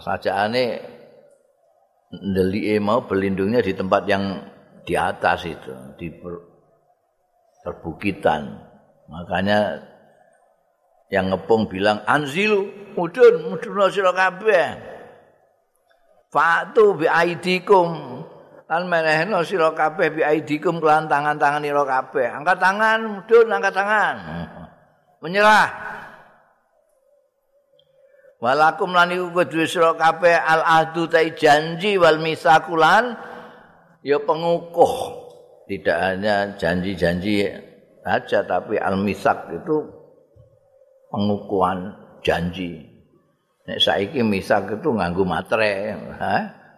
sajaane 0.00 0.80
ndelike 2.14 2.78
mau 2.78 3.02
berlindungnya 3.04 3.60
di 3.60 3.74
tempat 3.74 4.06
yang 4.06 4.40
di 4.86 4.94
atas 4.94 5.42
itu 5.44 5.74
di 5.98 6.08
perbukitan. 7.66 8.54
Makanya 9.10 9.82
yang 11.10 11.34
ngepung 11.34 11.66
bilang 11.66 12.06
anzilu 12.06 12.70
mudun 12.94 13.50
mudun 13.50 13.90
sira 13.90 14.14
kabeh. 14.14 14.78
Fatu 16.30 16.94
bi 16.94 17.10
aidikum. 17.10 18.22
Lan 18.66 18.90
menehno 18.90 19.46
sira 19.46 19.70
kabeh 19.74 20.10
bi 20.10 20.22
aidikum 20.22 20.78
kelan 20.78 21.10
tangan-tangan 21.10 21.62
ira 21.66 21.82
kabeh. 21.82 22.26
Angkat 22.30 22.58
tangan 22.58 22.98
mudun 23.10 23.46
angkat 23.50 23.74
tangan. 23.74 24.14
Menyerah. 25.22 25.70
Walakum 28.36 28.92
lan 28.92 29.10
iku 29.10 29.32
kudu 29.32 29.66
sira 29.66 29.94
kabeh 29.94 30.34
al 30.34 30.62
ahdu 30.62 31.10
ta 31.10 31.22
janji 31.24 31.94
wal 31.98 32.18
misakulan 32.20 33.16
ya 34.06 34.22
pengukuh 34.22 34.94
tidak 35.66 35.98
hanya 35.98 36.54
janji-janji 36.54 37.50
saja 38.06 38.46
tapi 38.46 38.78
al 38.78 39.02
misak 39.02 39.50
itu 39.50 39.82
pengukuhan 41.10 41.90
janji 42.22 42.86
nek 43.66 43.82
saiki 43.82 44.22
misak 44.22 44.70
itu 44.70 44.94
nganggo 44.94 45.26
matre 45.26 45.98
ha 46.22 46.36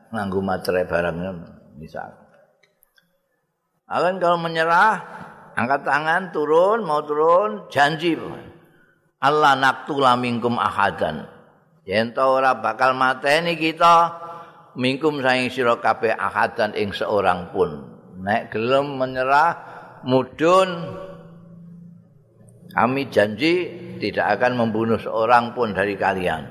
nganggo 0.09 0.41
matre 0.41 0.89
barang 0.89 1.17
misak 1.77 2.29
Akan 3.89 4.21
kalau 4.21 4.37
menyerah, 4.37 5.01
angkat 5.57 5.81
tangan, 5.81 6.29
turun, 6.29 6.85
mau 6.85 7.01
turun, 7.09 7.73
janji. 7.73 8.21
Allah 9.17 9.57
naktula 9.57 10.13
minkum 10.13 10.61
ahadan. 10.61 11.25
Yento 11.89 12.21
ora 12.21 12.53
bakal 12.61 12.93
mateni 12.93 13.57
kita 13.57 14.28
mingkum 14.79 15.19
saing 15.19 15.51
sira 15.51 15.77
kabeh 15.83 16.15
ahadan 16.15 16.73
ing 16.79 16.95
seorang 16.95 17.51
pun. 17.51 17.99
Nek 18.23 18.55
gelem 18.55 18.97
menyerah 18.97 19.51
mudun 20.07 20.71
kami 22.73 23.11
janji 23.11 23.75
tidak 23.99 24.39
akan 24.39 24.55
membunuh 24.55 25.03
seorang 25.03 25.51
pun 25.53 25.75
dari 25.75 25.99
kalian. 25.99 26.47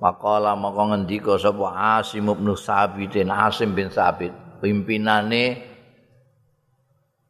Maqala 0.00 0.56
maka 0.56 0.82
ngendika 0.92 1.36
sapa 1.36 2.00
Asim 2.00 2.28
bin 2.32 2.56
Sabit 2.56 3.20
Asim 3.28 3.76
bin 3.76 3.92
Sabit 3.92 4.32
pimpinane 4.64 5.60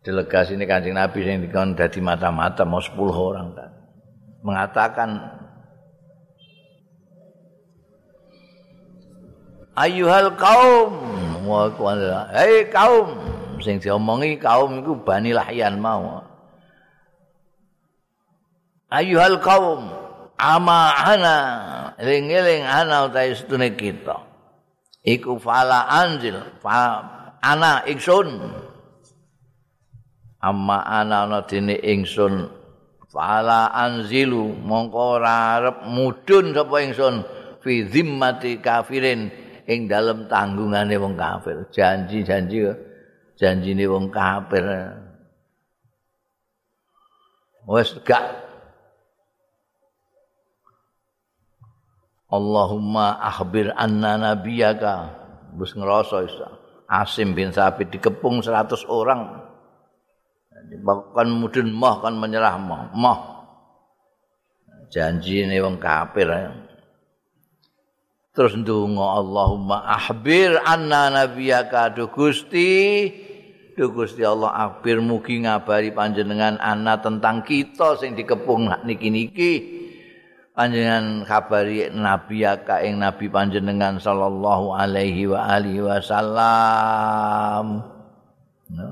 delegasi 0.06 0.54
ini 0.54 0.70
Kanjeng 0.70 0.94
Nabi 0.94 1.26
yang 1.26 1.42
dikon 1.42 1.74
dadi 1.74 1.98
mata-mata 1.98 2.62
mau 2.62 2.78
10 2.78 2.94
orang 3.10 3.48
kan. 3.58 3.70
Mengatakan 4.46 5.39
Ayuhal 9.76 10.34
kaum 10.34 10.92
Hei 12.30 12.70
kaum 12.70 13.18
sing 13.58 13.82
diomongi 13.82 14.38
kaum 14.38 14.82
iku 14.82 14.94
Bani 15.02 15.34
Lahyan 15.34 15.82
mau. 15.82 16.22
Ayuhal 18.90 19.42
kaum 19.42 19.90
ama 20.38 20.94
ana 20.94 21.36
eling-eling 21.98 22.62
ana 22.62 23.10
utahe 23.10 23.34
setune 23.34 23.74
kita. 23.74 24.22
Iku 25.02 25.42
fala 25.42 25.90
anzil 25.90 26.38
fa 26.62 27.02
ana 27.42 27.82
ingsun. 27.86 28.30
Amma 30.38 30.86
ana 30.86 31.26
ana 31.26 31.38
dene 31.44 31.82
ingsun 31.82 32.46
fala 33.10 33.74
anzilu 33.74 34.54
mongko 34.54 35.18
ora 35.18 35.58
arep 35.58 35.78
mudhun 35.90 36.54
sapa 36.54 36.76
ingsun 36.78 37.26
fi 37.58 37.84
zimmati 37.90 38.62
kafirin 38.62 39.49
ing 39.70 39.86
dalem 39.86 40.26
tanggungane 40.26 40.98
wong 40.98 41.14
kafir. 41.14 41.62
Janji-janji 41.70 42.66
janjine 43.38 43.86
wong 43.86 44.10
kafir. 44.10 44.66
Wis 47.70 47.94
gak. 48.02 48.50
Allahumma 52.26 53.22
akhbir 53.22 53.70
anna 53.78 54.18
nabiyaka. 54.18 55.22
Wis 55.54 55.78
ngrasa 55.78 56.26
Asim 56.90 57.38
bin 57.38 57.54
Sabit 57.54 57.94
dikepung 57.94 58.42
100 58.42 58.82
orang. 58.90 59.46
Bahkan 60.70 61.28
mudun 61.30 61.70
moh 61.70 62.02
kan 62.02 62.14
menyerah 62.18 62.58
moh 62.58 62.90
moh 62.94 63.40
janji 64.90 65.46
ini 65.46 65.62
wong 65.62 65.78
kafir 65.78 66.28
terus 68.30 68.54
ndonga 68.54 69.18
Allahumma 69.18 69.82
ahbir 69.86 70.54
anna 70.62 71.10
nabiyaka 71.10 71.94
du 71.94 72.06
Gusti 72.06 73.10
du 73.80 73.88
Gusti 73.96 74.20
Allah 74.20 74.52
akhbir 74.68 75.00
mugi 75.00 75.40
ngabari 75.40 75.88
panjenengan 75.96 76.60
ana 76.60 77.00
tentang 77.00 77.40
kita 77.40 77.96
sing 77.96 78.12
dikepung 78.12 78.68
niki-niki. 78.84 79.80
Panjenengan 80.52 81.24
kabari 81.24 81.88
nabiyaka 81.88 82.84
ing 82.84 83.00
nabi 83.00 83.32
panjenengan 83.32 83.96
sallallahu 83.96 84.76
alaihi 84.76 85.30
wa 85.30 85.56
alihi 85.56 85.80
wasallam. 85.80 87.80
No? 88.68 88.88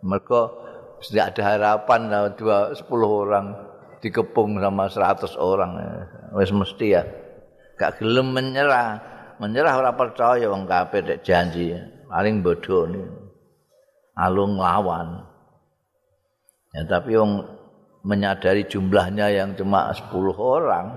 mereka 0.00 0.48
tidak 1.04 1.36
ada 1.36 1.42
harapan 1.54 2.00
dua 2.34 2.72
sepuluh 2.72 3.28
orang 3.28 3.54
dikepung 4.02 4.58
sama 4.58 4.90
seratus 4.90 5.38
orang. 5.38 5.78
Wes 6.34 6.50
mesti 6.50 6.86
ya 6.90 7.06
gak 7.80 7.96
gelem 7.96 8.36
menyerah. 8.36 9.00
Menyerah 9.40 9.80
ora 9.80 9.96
percaya 9.96 10.44
wong 10.52 10.68
kafir 10.68 11.00
dek 11.00 11.24
janji. 11.24 11.72
Paling 12.12 12.44
bodoh 12.44 12.84
nih 12.84 13.08
alung 14.20 14.60
lawan 14.60 15.24
ya 16.76 16.84
tapi 16.84 17.16
wong 17.16 17.40
menyadari 18.04 18.68
jumlahnya 18.68 19.32
yang 19.32 19.56
cuma 19.56 19.92
10 19.92 20.12
orang. 20.36 20.96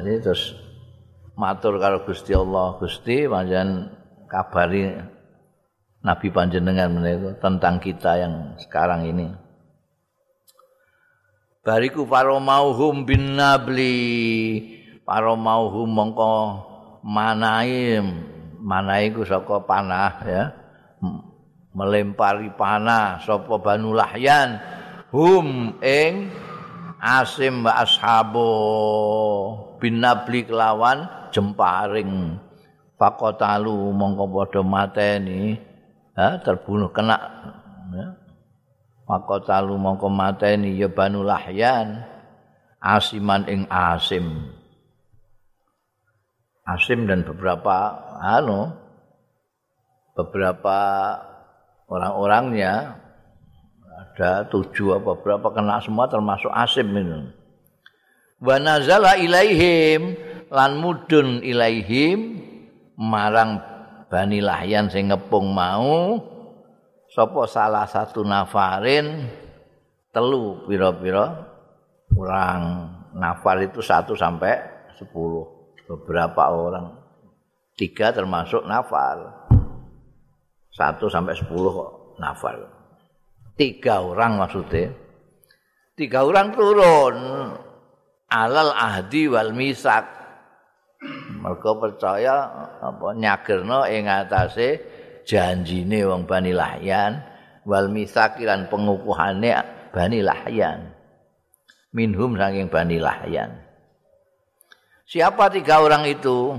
Ini 0.00 0.20
terus 0.20 0.56
matur 1.36 1.76
karo 1.76 2.04
Gusti 2.08 2.32
Allah. 2.32 2.76
Gusti 2.80 3.28
panjenengan 3.28 3.92
kabari 4.26 4.90
Nabi 6.04 6.28
panjenengan 6.28 6.88
menika 6.92 7.32
tentang 7.40 7.80
kita 7.80 8.20
yang 8.20 8.34
sekarang 8.60 9.08
ini. 9.08 9.28
Bariku 11.64 12.04
faromauhum 12.04 13.08
bin 13.08 13.40
nabli 13.40 13.96
para 15.04 15.36
mauhu 15.36 15.84
mongko 15.84 16.32
manai 17.04 18.00
manai 18.64 19.12
ku 19.12 19.22
saka 19.22 19.60
panah 19.62 20.14
ya. 20.24 20.44
Melempari 21.74 22.48
panah 22.56 23.20
sapa 23.20 23.60
banu 23.60 23.92
lahyan. 23.92 24.58
Hum 25.12 25.78
ing 25.84 26.32
asim 26.98 27.66
wa 27.66 27.84
ashabu 27.84 28.50
bin 29.78 30.00
nabli 30.00 30.48
kelawan 30.48 31.28
jemparing. 31.30 32.40
Fakotalu 32.96 33.90
mongko 33.92 34.24
padha 34.30 34.62
mateni 34.64 35.58
ha 36.16 36.40
terbunuh 36.40 36.94
kena 36.94 37.18
ya. 37.92 38.06
Fakotalu 39.04 39.76
mongko 39.76 40.08
mateni 40.08 40.80
ya 40.80 40.88
banu 40.88 41.20
lahyan. 41.26 42.06
Asiman 42.84 43.48
ing 43.48 43.64
asim 43.72 44.52
Asim 46.64 47.04
dan 47.04 47.28
beberapa 47.28 47.92
anu 48.24 48.72
beberapa 50.16 50.78
orang-orangnya 51.92 53.04
ada 53.84 54.48
tujuh 54.48 54.96
apa 54.96 55.20
berapa 55.20 55.48
kena 55.52 55.84
semua 55.84 56.08
termasuk 56.08 56.48
Asim 56.48 56.88
ini. 56.96 57.28
Wa 58.40 58.56
nazala 58.56 59.20
ilaihim 59.20 60.16
lan 60.48 60.80
mudun 60.80 61.44
ilaihim 61.44 62.40
marang 62.96 63.60
Bani 64.08 64.40
Lahyan 64.40 64.88
sing 64.88 65.12
ngepung 65.12 65.52
mau 65.52 66.16
sapa 67.12 67.44
salah 67.50 67.84
satu 67.84 68.24
nafarin 68.24 69.28
telu 70.14 70.64
pira-pira 70.64 71.44
kurang 72.14 72.90
nafar 73.14 73.62
itu 73.62 73.82
satu 73.82 74.14
sampai 74.14 74.54
sepuluh 74.94 75.53
beberapa 75.88 76.50
orang. 76.50 77.00
Tiga 77.74 78.14
termasuk 78.14 78.62
nafal 78.70 79.34
satu 80.70 81.10
sampai 81.10 81.34
sepuluh 81.34 81.74
nafal 82.22 82.74
tiga 83.54 84.02
orang 84.02 84.38
maksudnya. 84.38 84.90
Tiga 85.94 86.26
orang 86.26 86.50
turun. 86.54 87.16
Alal 88.30 88.74
ahdi 88.74 89.30
wal 89.30 89.54
misak. 89.54 90.10
Mereka 91.44 91.70
percaya 91.78 92.50
apa 92.82 93.14
nyagerno 93.14 93.86
ing 93.86 94.10
atase 94.10 94.80
janjine 95.22 96.02
wong 96.02 96.26
Bani 96.26 96.50
Lahyan. 96.50 97.22
Wal 97.64 97.88
misak 97.94 98.42
lan 98.42 98.66
pengukuhane 98.66 99.54
Bani 99.94 100.20
Lahyan. 100.24 100.90
Minhum 101.94 102.34
saking 102.34 102.66
Bani 102.66 102.98
Lahyan 102.98 103.63
Siapa 105.04 105.52
tiga 105.52 105.84
orang 105.84 106.08
itu? 106.08 106.56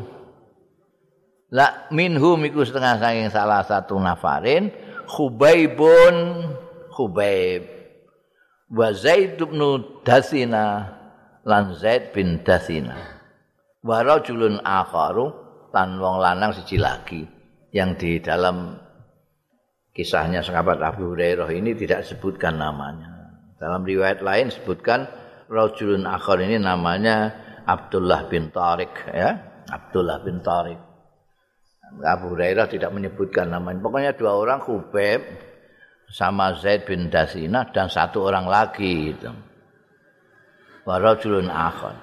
La 1.50 1.90
minhum 1.90 2.42
iku 2.46 2.62
setengah 2.62 3.02
saking 3.02 3.30
salah 3.30 3.62
satu 3.66 3.98
nafarin 3.98 4.74
Khubaibun 5.06 6.46
Khubaib 6.90 7.64
wa 8.74 8.90
Zaid 8.92 9.38
bin 9.38 9.62
Dasina 10.02 10.90
lan 11.46 11.78
Zaid 11.78 12.12
bin 12.18 12.42
Dasina 12.42 12.98
wa 13.86 14.02
rajulun 14.02 14.58
akharu 14.66 15.30
lan 15.70 16.02
wong 16.02 16.18
lanang 16.18 16.52
siji 16.58 16.82
lagi 16.82 17.22
yang 17.70 17.94
di 17.94 18.18
dalam 18.18 18.82
kisahnya 19.94 20.42
sahabat 20.42 20.82
Abu 20.82 21.14
Hurairah 21.14 21.52
ini 21.56 21.72
tidak 21.78 22.04
sebutkan 22.04 22.58
namanya. 22.58 23.12
Dalam 23.56 23.88
riwayat 23.88 24.20
lain 24.20 24.52
sebutkan 24.52 25.08
rajulun 25.48 26.04
akhar 26.10 26.42
ini 26.42 26.60
namanya 26.60 27.45
Abdullah 27.66 28.30
bin 28.30 28.54
Tariq 28.54 28.94
ya. 29.10 29.30
Abdullah 29.66 30.22
bin 30.22 30.40
Tariq. 30.46 30.78
Abu 32.06 32.34
Hurairah 32.34 32.70
tidak 32.70 32.92
menyebutkan 32.94 33.50
namanya 33.50 33.82
pokoknya 33.82 34.12
dua 34.18 34.38
orang 34.38 34.60
Khubeb 34.62 35.22
sama 36.10 36.54
Zaid 36.58 36.86
bin 36.86 37.10
Dasina 37.10 37.66
dan 37.74 37.90
satu 37.90 38.26
orang 38.26 38.46
lagi 38.46 39.14
itu 39.14 39.32
warajulun 40.86 41.50
akhar. 41.50 41.98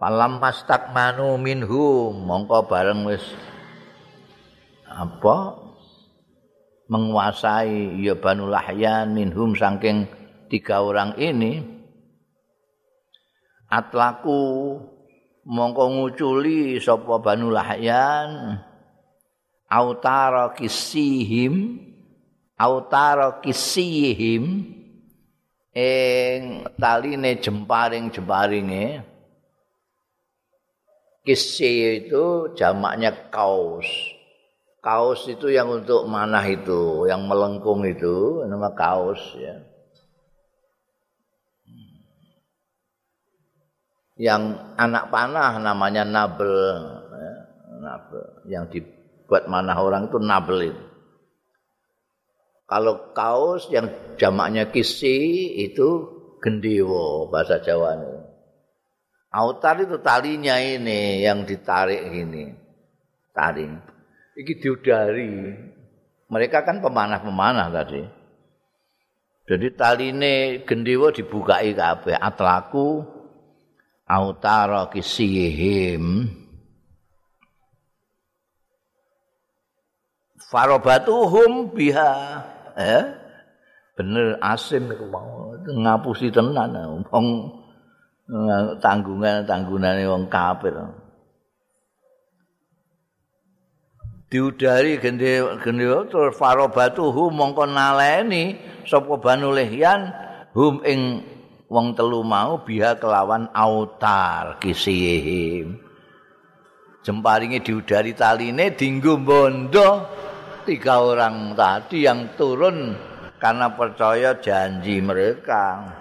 Palam 0.00 0.40
pastak 0.40 0.96
manu 0.96 1.36
minhum 1.36 2.14
mongko 2.24 2.64
bareng 2.70 3.04
wis 3.04 3.24
apa 4.88 5.60
menguasai 6.88 8.00
ya 8.00 8.16
Banu 8.16 8.48
Lahyan 8.48 9.12
minhum 9.12 9.52
saking 9.54 10.08
tiga 10.48 10.82
orang 10.82 11.14
ini 11.20 11.79
atlaku 13.70 14.76
mongko 15.46 15.84
nguculi 15.94 16.82
sapa 16.82 17.22
Banu 17.22 17.54
Lahyan 17.54 18.58
autara 19.70 20.50
kisihim 20.58 21.78
autara 22.58 23.38
kisihim 23.38 24.74
ing 25.70 26.66
taline 26.74 27.38
jemparing-jemparinge 27.38 29.06
kisi 31.22 32.02
itu 32.02 32.50
jamaknya 32.58 33.30
kaos 33.30 33.86
kaos 34.80 35.28
itu 35.28 35.52
yang 35.52 35.68
untuk 35.68 36.08
manah 36.08 36.44
itu, 36.48 37.04
yang 37.06 37.28
melengkung 37.28 37.84
itu 37.84 38.44
nama 38.48 38.72
kaos 38.72 39.20
ya. 39.36 39.60
Yang 44.20 44.60
anak 44.76 45.08
panah 45.08 45.56
namanya 45.56 46.04
nabel, 46.04 46.52
ya, 47.08 47.34
nabel. 47.80 48.24
Yang 48.44 48.64
dibuat 48.76 49.48
manah 49.48 49.80
orang 49.80 50.12
itu 50.12 50.20
nabel 50.20 50.58
itu. 50.68 50.84
Kalau 52.68 53.16
kaos 53.16 53.72
yang 53.72 53.88
jamaknya 54.20 54.68
kisi 54.68 55.56
itu 55.64 55.88
gendewo 56.38 57.32
bahasa 57.32 57.58
Jawa 57.64 57.96
ini. 57.96 58.12
Autar 59.32 59.80
itu 59.80 59.96
talinya 60.04 60.60
ini 60.60 61.24
yang 61.24 61.48
ditarik 61.48 62.12
ini. 62.12 62.52
Taring. 63.34 63.74
iki 64.40 64.56
diudari. 64.56 65.54
Mereka 66.30 66.62
kan 66.62 66.78
pemanah-pemanah 66.78 67.68
tadi. 67.74 68.02
Jadi 69.50 69.66
taline 69.74 70.62
gendewa 70.62 71.10
dibukai 71.10 71.74
kabeh 71.74 72.14
atlaku 72.14 73.02
autara 74.10 74.90
kisihim. 74.90 76.26
Farobatuhum 80.50 81.70
biha. 81.70 82.42
Eh? 82.74 83.20
bener 84.00 84.40
asim 84.40 84.88
itu 84.88 85.04
mau 85.12 85.52
ngapusi 85.60 86.32
tenan 86.32 86.72
wong 87.04 87.04
tanggungan 88.80 89.44
tanggunane 89.44 90.08
wong 90.08 90.24
kafir. 90.32 90.72
Diudari 94.32 94.96
gende 94.96 95.44
gende 95.60 95.84
tur 96.08 96.32
farobatuhu 96.32 97.28
mongko 97.28 97.68
naleni 97.68 98.56
sapa 98.88 99.20
banu 99.20 99.52
lehyan 99.52 100.08
hum 100.56 100.80
ing 100.80 101.28
wong 101.70 101.94
telu 101.94 102.26
mau 102.26 102.66
biha 102.66 102.98
kelawan 102.98 103.46
autar 103.54 104.58
kisihim 104.58 105.78
jemparinge 107.06 107.62
diudari 107.62 108.12
taline 108.12 108.74
dinggo 108.74 109.14
bondo 109.16 110.04
tiga 110.66 111.00
orang 111.00 111.54
tadi 111.54 112.04
yang 112.04 112.34
turun 112.34 112.98
karena 113.38 113.72
percaya 113.72 114.36
janji 114.36 114.98
mereka 115.00 115.96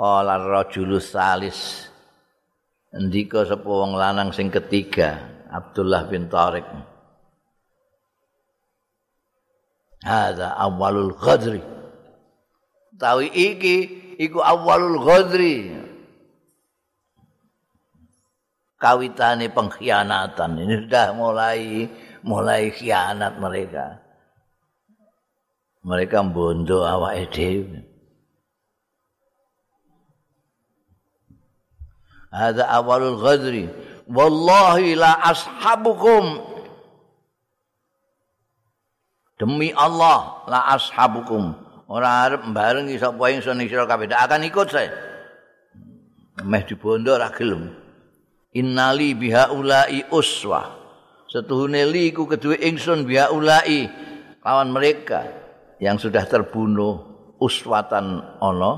Qala 0.00 0.40
rajulus 0.40 1.12
salis 1.12 1.90
Ndika 2.90 3.46
sapa 3.46 3.70
wong 3.70 3.94
lanang 3.94 4.34
sing 4.34 4.50
ketiga, 4.50 5.22
Abdullah 5.46 6.10
bin 6.10 6.26
Tariq. 6.26 6.66
Hadza 10.02 10.58
awalul 10.58 11.14
ghadri. 11.14 11.62
Tawi 12.98 13.30
iki 13.30 13.76
iku 14.18 14.42
awalul 14.42 14.98
ghadri. 15.04 15.70
Kawitane 18.80 19.52
pengkhianatan 19.52 20.56
ini 20.56 20.88
sudah 20.88 21.12
mulai 21.12 21.84
mulai 22.24 22.72
khianat 22.72 23.36
mereka. 23.36 24.00
Mereka 25.84 26.24
bondo 26.32 26.84
awake 26.84 27.28
dhewe. 27.32 27.84
Hadza 32.32 32.64
awalul 32.68 33.20
ghadri. 33.20 33.68
Wallahi 34.10 34.96
la 34.96 35.18
ashabukum. 35.28 36.40
Demi 39.38 39.72
Allah 39.72 40.44
la 40.48 40.60
ashabukum. 40.76 41.69
Ora 41.90 42.22
arep 42.22 42.46
barengi 42.54 42.94
sapa 43.02 43.34
ingsun 43.34 43.66
sira 43.66 43.82
kabeh 43.82 44.06
akan 44.14 44.46
ikut 44.46 44.68
saya. 44.70 44.94
Meh 46.46 46.62
dibondo 46.62 47.18
ra 47.18 47.34
gelem. 47.34 47.74
Innali 48.54 49.18
biha 49.18 49.50
ulai 49.50 50.06
uswah. 50.14 50.78
Setuhune 51.26 51.82
li 51.90 52.14
ku 52.14 52.30
kedue 52.30 52.62
ingsun 52.62 53.02
biha 53.02 53.34
ulai 53.34 53.90
lawan 54.38 54.70
mereka 54.70 55.26
yang 55.82 55.98
sudah 55.98 56.22
terbunuh 56.30 56.94
uswatan 57.42 58.38
ono 58.38 58.72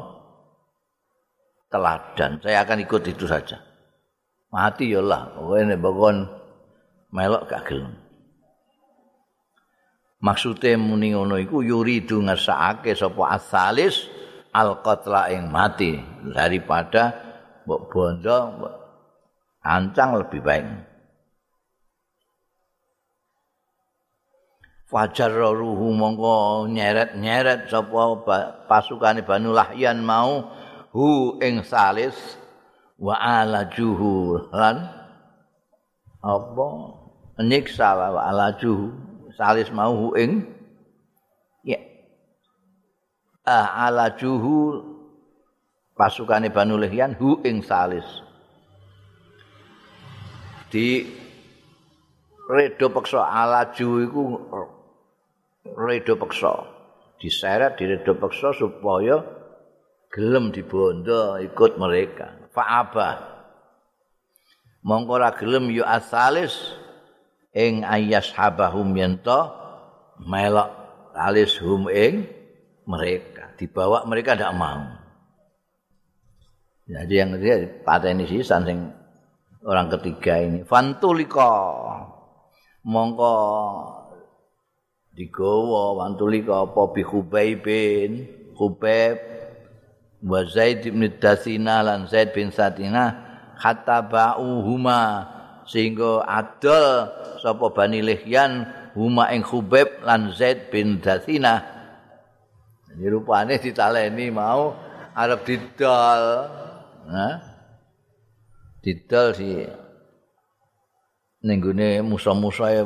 teladan. 1.68 2.40
Saya 2.40 2.64
akan 2.64 2.80
ikut 2.80 3.02
itu 3.12 3.28
saja. 3.28 3.60
Mati 4.48 4.88
ya 4.88 5.04
lah. 5.04 5.36
Pokoknya 5.36 5.76
bakon 5.76 6.28
melok 7.12 7.44
gak 7.44 7.64
gelem. 7.68 8.01
Maksudnya 10.22 10.78
muni 10.78 11.10
ngono 11.10 11.34
iku 11.34 11.66
yuridu 11.66 12.22
ngersakake 12.22 12.94
sapa 12.94 13.34
asalis 13.34 14.06
al-qatla 14.54 15.34
ing 15.34 15.50
mati. 15.50 15.98
Daripada 16.30 17.10
mbok 17.66 17.82
bondo 17.90 18.38
ancang 19.66 20.22
lebih 20.22 20.38
baik. 20.38 20.66
Fajar 24.86 25.32
ruhu 25.34 25.90
mongko 25.90 26.70
nyeret-nyeret 26.70 27.66
sapa 27.66 28.22
pasukane 28.70 29.26
Banu 29.26 29.50
Lahyan 29.50 30.06
mau 30.06 30.54
hu 30.94 31.34
ing 31.42 31.66
salis 31.66 32.14
wa 32.94 33.18
ala 33.18 33.66
juhu 33.66 34.38
lan 34.54 34.86
apa? 36.22 36.68
Nyiksa 37.42 37.98
wa 37.98 38.22
ala 38.22 38.54
juhu 38.54 39.11
salis 39.36 39.68
mau 39.72 39.92
hu 39.94 40.08
ing 40.18 40.46
ya. 41.64 41.80
Ah, 43.42 43.88
ala 43.90 44.14
juhu 44.14 44.82
pasukane 45.98 46.52
Banu 46.52 46.78
Lihyan 46.78 47.16
hu 47.16 47.40
ing 47.42 47.64
salis. 47.64 48.06
Di 50.72 51.04
redo 52.48 52.88
peksa 52.88 53.28
ala 53.28 53.72
juhu 53.74 53.96
iku 54.06 54.22
redo 55.76 56.14
peksa. 56.16 56.52
Diseret 57.20 57.78
di 57.78 57.86
redo 57.86 58.18
peksa 58.18 58.50
supaya 58.56 59.22
gelem 60.12 60.52
dibondo 60.52 61.40
ikut 61.40 61.80
mereka. 61.80 62.50
Fa'aba. 62.52 63.32
Mongko 64.82 65.12
ora 65.14 65.30
gelem 65.32 65.70
yu 65.70 65.86
asalis 65.86 66.81
ing 67.52 67.84
ayas 67.84 68.32
habahum 68.32 68.92
yento 68.96 69.52
melok 70.20 70.72
alis 71.12 71.56
hum 71.60 71.88
ing 71.92 72.26
mereka. 72.88 73.52
Dibawa 73.56 74.08
mereka 74.08 74.34
tidak 74.34 74.56
mau. 74.56 74.82
Jadi 76.88 77.14
yang 77.14 77.38
ketiga 77.38 77.56
pateni 77.86 78.26
sih 78.26 78.42
sing 78.42 78.90
orang 79.62 79.88
ketiga 79.98 80.42
ini. 80.42 80.66
Fantulika 80.66 81.52
mongko 82.82 83.36
digawa 85.14 86.02
wantulika 86.02 86.66
apa 86.66 86.82
bi 86.90 87.02
khubaibin 87.04 88.10
khubaib 88.56 89.16
wa 90.24 90.40
Zaid 90.48 90.88
bin 90.88 91.04
Dasina 91.20 91.84
lan 91.84 92.08
Zaid 92.10 92.34
bin 92.34 92.50
Satina 92.50 93.14
hatta 93.58 94.02
ba'uhuma 94.02 95.00
sehingga 95.66 96.26
adol 96.26 97.08
sapa 97.38 97.66
Bani 97.70 98.02
Lihyan 98.02 98.66
huma 98.94 99.30
ing 99.32 99.42
Khubaib 99.46 100.02
lan 100.04 100.34
Zaid 100.34 100.68
bin 100.68 101.00
Dasina 101.00 101.72
Jadi 102.92 103.08
rupane 103.08 103.56
ditaleni 103.56 104.28
mau 104.28 104.76
arep 105.16 105.40
didol. 105.48 106.22
Nah. 107.08 107.40
Didol 108.84 109.26
si 109.32 109.64
ning 111.42 111.58
gone 111.58 112.04
musa-musa 112.04 112.84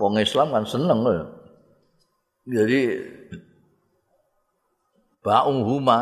wong 0.00 0.18
Islam 0.18 0.48
kan 0.50 0.64
seneng 0.64 0.98
lho. 1.04 1.14
Jadi 2.48 2.80
Ba'u 5.22 5.62
huma 5.62 5.98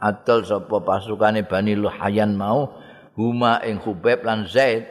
adol 0.00 0.40
sapa 0.46 0.80
pasukane 0.80 1.44
Bani 1.44 1.76
Luhayan 1.76 2.32
mau 2.38 2.72
huma 3.16 3.64
ing 3.64 3.80
Hubaib 3.80 4.22
lan 4.22 4.44
Zaid 4.44 4.86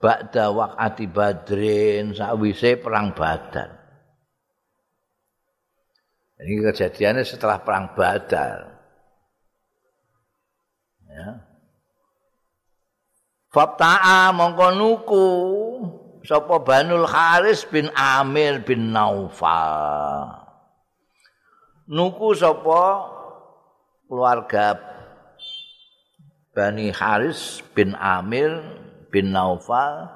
ba'da 0.00 0.48
waqati 0.50 1.06
Badrin 1.06 2.16
sawise 2.16 2.80
perang 2.80 3.12
Badar. 3.12 3.76
Ini 6.38 6.70
kejadiannya 6.70 7.26
setelah 7.26 7.60
perang 7.60 7.92
Badar. 7.92 8.78
Ya. 11.10 11.28
Fabta'a 13.50 14.30
mongko 14.30 14.68
nuku 14.76 15.26
sapa 16.22 16.62
Banul 16.62 17.10
Haris 17.10 17.66
bin 17.66 17.90
Amir 17.96 18.62
bin 18.62 18.94
Naufal. 18.94 20.46
Nuku 21.88 22.36
sapa 22.36 23.08
keluarga 24.06 24.78
Bani 26.58 26.90
Haris 26.90 27.62
bin 27.70 27.94
Amir 27.94 28.50
bin 29.14 29.30
Naufal 29.30 30.10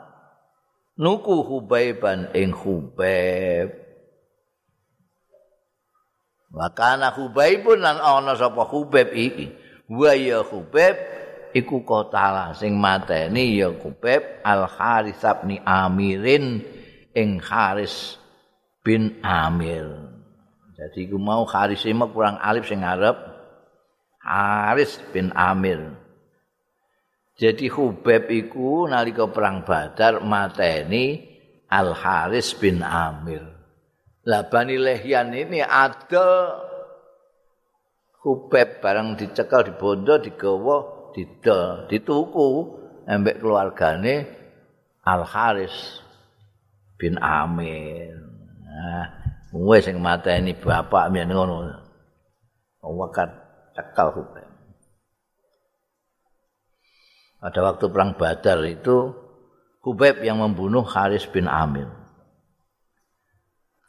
nuku 0.98 1.38
Hubaiban 1.46 2.34
ing 2.34 2.50
Hubaib. 2.50 3.70
Wakana 6.50 7.14
Hubaibun 7.14 7.86
lan 7.86 8.02
ana 8.02 8.34
sapa 8.34 8.66
Hubaib 8.66 9.14
iki. 9.14 9.54
Wa 9.86 10.18
ya 10.18 10.42
Hubaib 10.42 10.98
iku 11.54 11.86
kotala 11.86 12.50
sing 12.58 12.74
mateni 12.74 13.62
ya 13.62 13.70
Kubeb 13.78 14.42
Al 14.42 14.66
Haris 14.66 15.22
bin 15.46 15.62
Amirin 15.62 16.58
ing 17.14 17.38
Haris 17.38 18.18
bin 18.82 19.22
Amir. 19.22 19.86
Jadi 20.74 21.06
iku 21.06 21.22
mau 21.22 21.46
Haris 21.46 21.86
ima 21.86 22.10
kurang 22.10 22.34
alif 22.42 22.66
sing 22.66 22.82
ngarep 22.82 23.14
Haris 24.18 24.98
bin 25.14 25.30
Amir. 25.38 26.01
Jadi 27.32 27.66
Hubeb 27.72 28.28
iku 28.28 28.84
nalika 28.84 29.24
perang 29.32 29.64
Badar 29.64 30.20
mateni 30.20 31.32
Al 31.72 31.96
Haris 31.96 32.52
bin 32.60 32.84
Amir. 32.84 33.40
Lah 34.28 34.46
Bani 34.46 34.76
Lehyan 34.76 35.32
ini 35.32 35.64
ada 35.64 36.60
Hubeb 38.22 38.78
barang 38.78 39.18
dicekel 39.18 39.66
di 39.66 39.72
bondo 39.74 40.14
digawa 40.20 41.10
didol, 41.10 41.90
dituku 41.90 42.48
embek 43.08 43.42
keluargane 43.42 44.14
Al 45.02 45.26
Haris 45.26 45.74
bin 47.00 47.18
Amir. 47.18 48.14
Nah, 48.62 49.06
wis 49.50 49.90
sing 49.90 49.98
mateni 49.98 50.54
bapak 50.54 51.10
mien 51.10 51.32
ngono. 51.32 51.80
Wakat 52.82 53.30
cekal 53.74 54.14
hukum. 54.14 54.51
Pada 57.42 57.58
waktu 57.58 57.90
perang 57.90 58.14
Badar 58.14 58.62
itu 58.70 59.18
Hubaib 59.82 60.22
yang 60.22 60.38
membunuh 60.38 60.86
Haris 60.86 61.26
bin 61.26 61.50
Amir. 61.50 61.90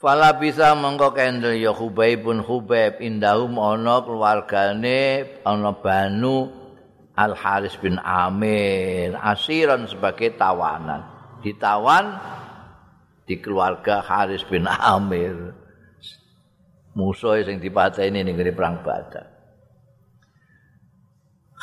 Fala 0.02 0.34
bisa 0.34 0.74
mengko 0.74 1.14
kendel 1.14 1.62
ya 1.62 1.70
Hubaib 1.70 2.26
indahum 2.98 3.62
ana 3.62 4.02
keluargane 4.02 5.30
ana 5.46 5.70
Banu 5.70 6.50
Al 7.14 7.38
Haris 7.38 7.78
bin 7.78 8.02
Amir. 8.02 9.14
Asiran 9.22 9.86
sebagai 9.86 10.34
tawanan. 10.34 11.06
Ditawan 11.46 12.18
di 13.30 13.38
keluarga 13.38 14.02
Haris 14.02 14.42
bin 14.50 14.66
Amir. 14.66 15.54
Musuh 16.98 17.38
yang 17.38 17.62
dipateni 17.62 18.26
ning 18.26 18.34
perang 18.58 18.82
Badar 18.82 19.33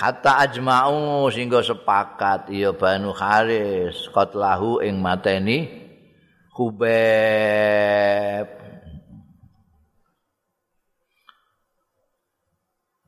kata 0.01 0.49
ajma'u 0.49 1.29
sehingga 1.29 1.61
sepakat 1.61 2.49
ya 2.49 2.73
Banu 2.73 3.13
Haris 3.13 4.09
qatlahu 4.09 4.81
ing 4.81 4.97
mateni 4.97 5.69
Hubeb 6.57 6.89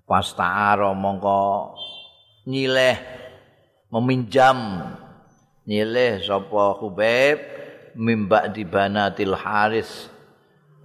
Pasta'ara 0.05 0.93
mongko 0.93 1.73
nyileh 2.45 3.01
meminjam 3.89 4.85
nyileh 5.65 6.21
sapa 6.21 6.77
Hubaib 6.77 7.41
mimba 7.97 8.53
di 8.53 8.69
banatil 8.69 9.33
Haris. 9.33 10.13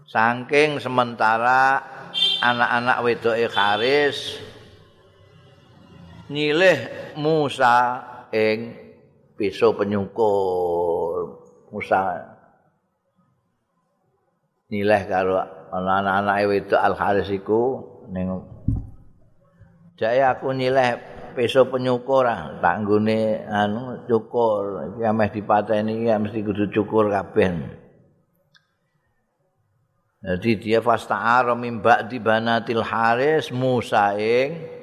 Saking 0.07 0.79
sementara 0.79 1.83
anak-anak 2.39 2.97
wedoke 3.03 3.51
Haris 3.51 4.46
nyileh 6.27 6.77
Musa 7.19 7.75
ing 8.31 8.75
piso 9.35 9.73
penyukur 9.75 11.39
Musa. 11.71 12.33
Nyileh 14.67 15.01
karo 15.07 15.39
anak-anak 15.71 16.35
wedok 16.47 16.81
Al 16.83 16.95
Haris 16.99 17.31
iku 17.31 17.79
ning 18.11 18.27
Jaya 19.97 20.37
aku 20.37 20.53
nyileh 20.53 21.01
peso 21.33 21.65
penyukur 21.73 22.29
ah, 22.29 22.61
tak 22.61 22.85
nggone 22.85 23.49
anu 23.49 24.05
cukur. 24.05 24.93
Iki 24.93 25.01
ameh 25.01 25.29
dipateni 25.33 26.05
iki 26.05 26.13
mesti 26.13 26.39
kudu 26.45 26.69
cukur 26.69 27.09
kabeh. 27.09 27.49
Jadi 30.21 30.51
dia 30.61 30.79
fasta'ara 30.85 31.57
min 31.57 31.81
ba'di 31.81 32.21
banatil 32.21 32.85
haris 32.85 33.49
Musa 33.49 34.13
ing 34.17 34.76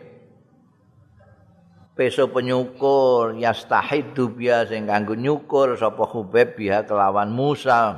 peso 1.95 2.27
penyukur 2.27 3.39
yastahidu 3.39 4.35
biya 4.35 4.67
sing 4.67 4.91
kanggo 4.91 5.15
nyukur 5.15 5.79
sapa 5.79 6.03
Hubeb 6.05 6.59
biha 6.59 6.83
kelawan 6.83 7.31
Musa. 7.31 7.95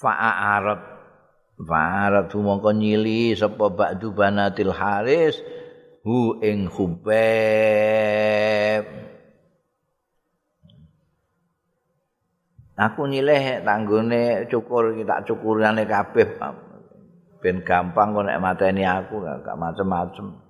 Fa'arat 0.00 0.80
fa'arat 1.60 2.32
mongko 2.32 2.72
nyili 2.72 3.36
sapa 3.36 3.68
ba'du 3.68 4.16
banatil 4.16 4.72
haris 4.72 5.36
hu 6.00 6.40
ing 6.40 6.64
hubeb 6.72 7.20
aku 12.80 13.02
nyileh 13.04 13.60
tanggone 13.60 14.48
cukur 14.48 14.96
iki 14.96 15.04
tak 15.04 15.28
cukurane 15.28 15.84
kabeh 15.84 16.28
ben 17.44 17.60
gampang 17.60 18.16
kok 18.16 18.24
nek 18.24 18.40
mateni 18.40 18.84
aku 18.88 19.20
gak 19.20 19.56
macem-macem 19.56 20.49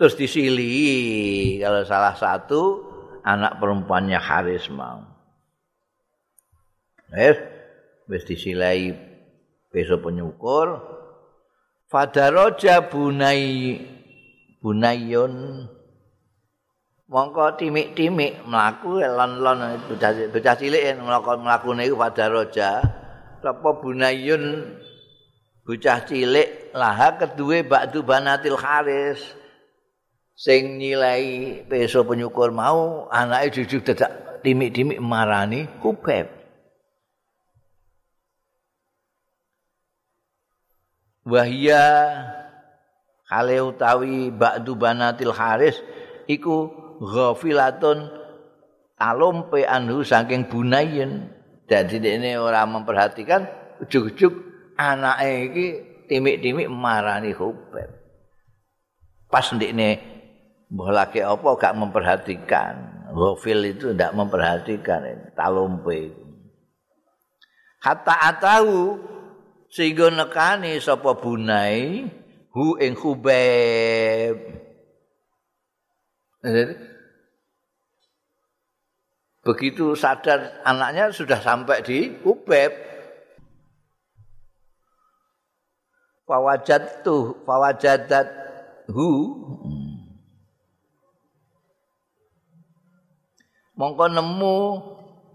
terus 0.00 0.16
disili 0.16 1.60
kalau 1.60 1.84
salah 1.84 2.16
satu 2.16 2.80
anak 3.20 3.60
perempuannya 3.60 4.16
Haris 4.16 4.72
mau. 4.72 5.04
Eh 7.12 7.36
wis 8.08 8.24
disilai 8.24 8.96
besok 9.68 10.08
penyukur. 10.08 10.80
Fadaroja 11.92 12.88
bunai 12.88 13.76
bunayun. 14.64 15.68
Mongko 17.10 17.60
timik-timik 17.60 18.40
mlaku 18.48 19.04
lon-lon 19.04 19.84
bocah 19.84 20.56
cilik 20.56 20.96
mlaku 20.96 21.44
mlakune 21.44 21.84
iku 21.84 22.00
fadaroja 22.00 22.80
sapa 23.44 23.70
bunayun? 23.84 24.64
Bocah 25.60 26.08
cilik 26.08 26.72
laha 26.72 27.20
keduwe 27.20 27.68
bakdu 27.68 28.00
banatil 28.00 28.56
haris 28.56 29.39
sing 30.40 30.80
nilai 30.80 31.60
peso 31.68 32.00
penyukur 32.08 32.48
mau 32.48 33.04
anake 33.12 33.60
jujur 33.60 33.84
dadak 33.84 34.40
timik-timik 34.40 34.96
marani 34.96 35.68
kubeb 35.84 36.32
wahya 41.28 41.84
kale 43.28 43.56
utawi 43.60 44.32
ba'du 44.32 44.72
banatil 44.80 45.36
haris 45.36 45.76
iku 46.24 46.72
ghafilatun 47.04 48.08
talumpe 49.00 49.64
anhu 49.64 50.04
saking 50.04 50.48
bunayen. 50.48 51.36
Dadi 51.70 52.02
dene 52.02 52.34
ora 52.34 52.66
memperhatikan 52.66 53.46
ujug-ujug 53.78 54.34
anake 54.74 55.30
iki 55.46 55.66
timik-timik 56.10 56.66
marani 56.66 57.30
hubeb 57.30 57.94
pas 59.30 59.46
ndekne 59.54 60.02
lagi 60.70 61.20
apa 61.22 61.48
gak 61.58 61.74
memperhatikan? 61.74 62.74
Ghafil 63.10 63.74
itu 63.74 63.90
ndak 63.90 64.14
memperhatikan 64.14 65.34
talumpe 65.34 66.14
kata 67.80 68.14
atahu 68.36 69.00
sehingga 69.72 70.12
nekani 70.12 70.76
sapa 70.78 71.16
bunai 71.16 72.06
hu 72.52 72.76
ing 72.76 72.92
khubeb 72.92 74.36
begitu 79.40 79.96
sadar 79.96 80.60
anaknya 80.68 81.08
sudah 81.08 81.40
sampai 81.40 81.80
di 81.80 81.98
khubeb 82.20 82.70
fawajat 86.28 87.00
tuh 87.02 87.40
fawajadat 87.48 88.28
hu 88.92 89.08
mongko 93.80 94.12
nemu 94.12 94.56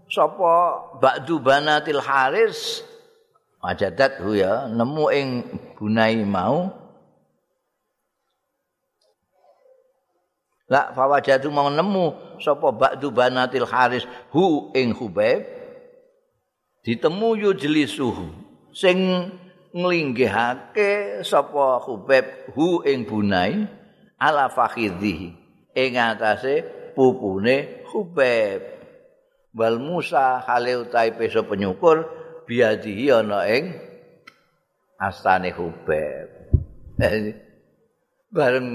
sapa 0.06 0.54
ba'du 1.02 1.42
banatil 1.42 1.98
haris. 1.98 2.86
Wajadat 3.58 4.22
hu 4.22 4.38
ya. 4.38 4.70
Nemu 4.70 5.04
ing 5.10 5.28
bunai 5.74 6.22
mau. 6.22 6.70
La 10.70 10.94
fawajadu 10.94 11.50
mau 11.50 11.66
nemu 11.66 12.38
sapa 12.38 12.70
ba'du 12.70 13.10
banatil 13.10 13.66
haris. 13.66 14.06
Hu 14.30 14.70
ing 14.78 14.94
hubaib. 14.94 15.42
Ditemu 16.86 17.28
yu 17.34 17.50
jelisuhu. 17.50 18.30
Sing 18.70 19.26
nglinggihake 19.74 21.26
sapa 21.26 21.82
hubaib 21.82 22.54
hu 22.54 22.86
ing 22.86 23.02
bunai. 23.02 23.66
Ala 24.16 24.48
fakhidhi 24.48 25.34
ing 25.76 25.92
atase 26.00 26.64
pupune 26.96 27.84
hubaib 27.96 28.76
wal 29.56 29.80
Musa 29.80 30.44
hale 30.44 30.76
utahe 30.76 31.16
peso 31.16 31.48
penyukur 31.48 32.04
biadihi 32.44 33.08
ana 33.08 33.48
ing 33.48 33.72
astane 35.00 35.48
Hubeb. 35.56 36.28
Bareng 38.36 38.68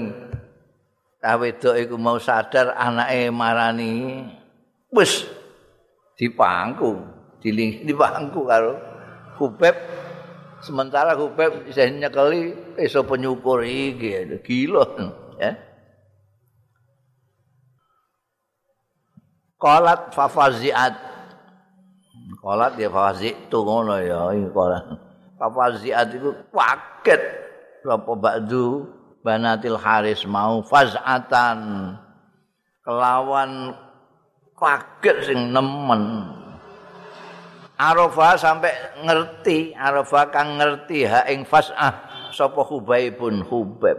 ta 1.22 1.38
wedok 1.38 1.78
iku 1.78 1.94
mau 1.94 2.18
sadar 2.18 2.74
anake 2.74 3.30
marani 3.30 4.26
wis 4.90 5.22
dipangku, 6.18 6.98
diling 7.38 7.86
dipangku 7.86 8.42
karo 8.42 8.74
Hubeb. 9.38 9.78
Sementara 10.62 11.14
Hubeb 11.18 11.66
isih 11.70 11.90
nyekeli 11.94 12.74
peso 12.74 13.06
penyukur 13.06 13.62
iki 13.62 14.38
gila 14.42 14.86
ya. 15.38 15.71
Qalat 19.62 20.10
fafaziat. 20.10 20.94
Qalat 22.42 22.74
ya 22.74 22.90
fafazi 22.90 23.30
tu 23.46 23.62
ngono 23.62 23.94
ya 24.02 24.34
iki 24.34 24.50
qalat. 24.50 24.84
Fafaziat 25.38 26.10
itu 26.18 26.34
kaget 26.50 27.22
apa 27.86 28.12
ba'du 28.18 28.90
banatil 29.22 29.78
haris 29.78 30.26
mau 30.26 30.66
fazatan 30.66 31.94
kelawan 32.82 33.74
kaget 34.58 35.16
sing 35.30 35.54
nemen 35.54 36.02
Arafa 37.82 38.38
sampai 38.38 38.70
ngerti, 39.02 39.74
Arafa 39.74 40.30
kang 40.30 40.54
ngerti 40.54 41.02
ha 41.02 41.26
ing 41.26 41.42
fas'ah 41.42 42.30
sapa 42.30 42.62
Hubaibun 42.62 43.42
Hubeb. 43.42 43.98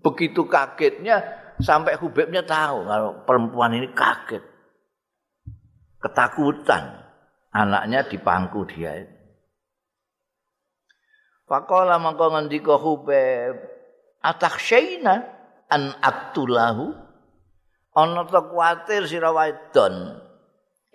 Begitu 0.00 0.48
kagetnya 0.48 1.20
sampai 1.60 2.00
Hubebnya 2.00 2.40
tahu 2.40 2.88
kalau 2.88 3.10
perempuan 3.28 3.76
ini 3.76 3.92
kaget. 3.92 4.53
Ketakutan. 6.04 7.00
Anaknya 7.54 8.04
di 8.10 8.18
pangku 8.18 8.66
dia 8.66 8.98
Faqala 11.44 12.00
mangko 12.00 12.32
ngendika 12.32 12.80
Hubeb 12.80 13.54
atakhsyaina 14.24 15.14
an 15.68 15.92
aktulahu? 16.00 16.92
Ana 17.94 18.26
ta 18.26 18.42
kuwatir 18.42 19.06
sira 19.06 19.30
wadon 19.30 20.18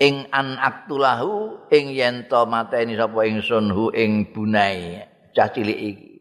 ing 0.03 0.27
an 0.35 0.59
aktulahu 0.59 1.63
ing 1.71 1.95
yen 1.95 2.27
to 2.27 2.43
mateni 2.43 2.99
sapa 2.99 3.23
ingsun 3.23 3.71
hu 3.71 3.87
ing 3.95 4.35
bunai 4.35 5.07
cah 5.31 5.47
cilik 5.47 5.79
iki. 5.79 6.11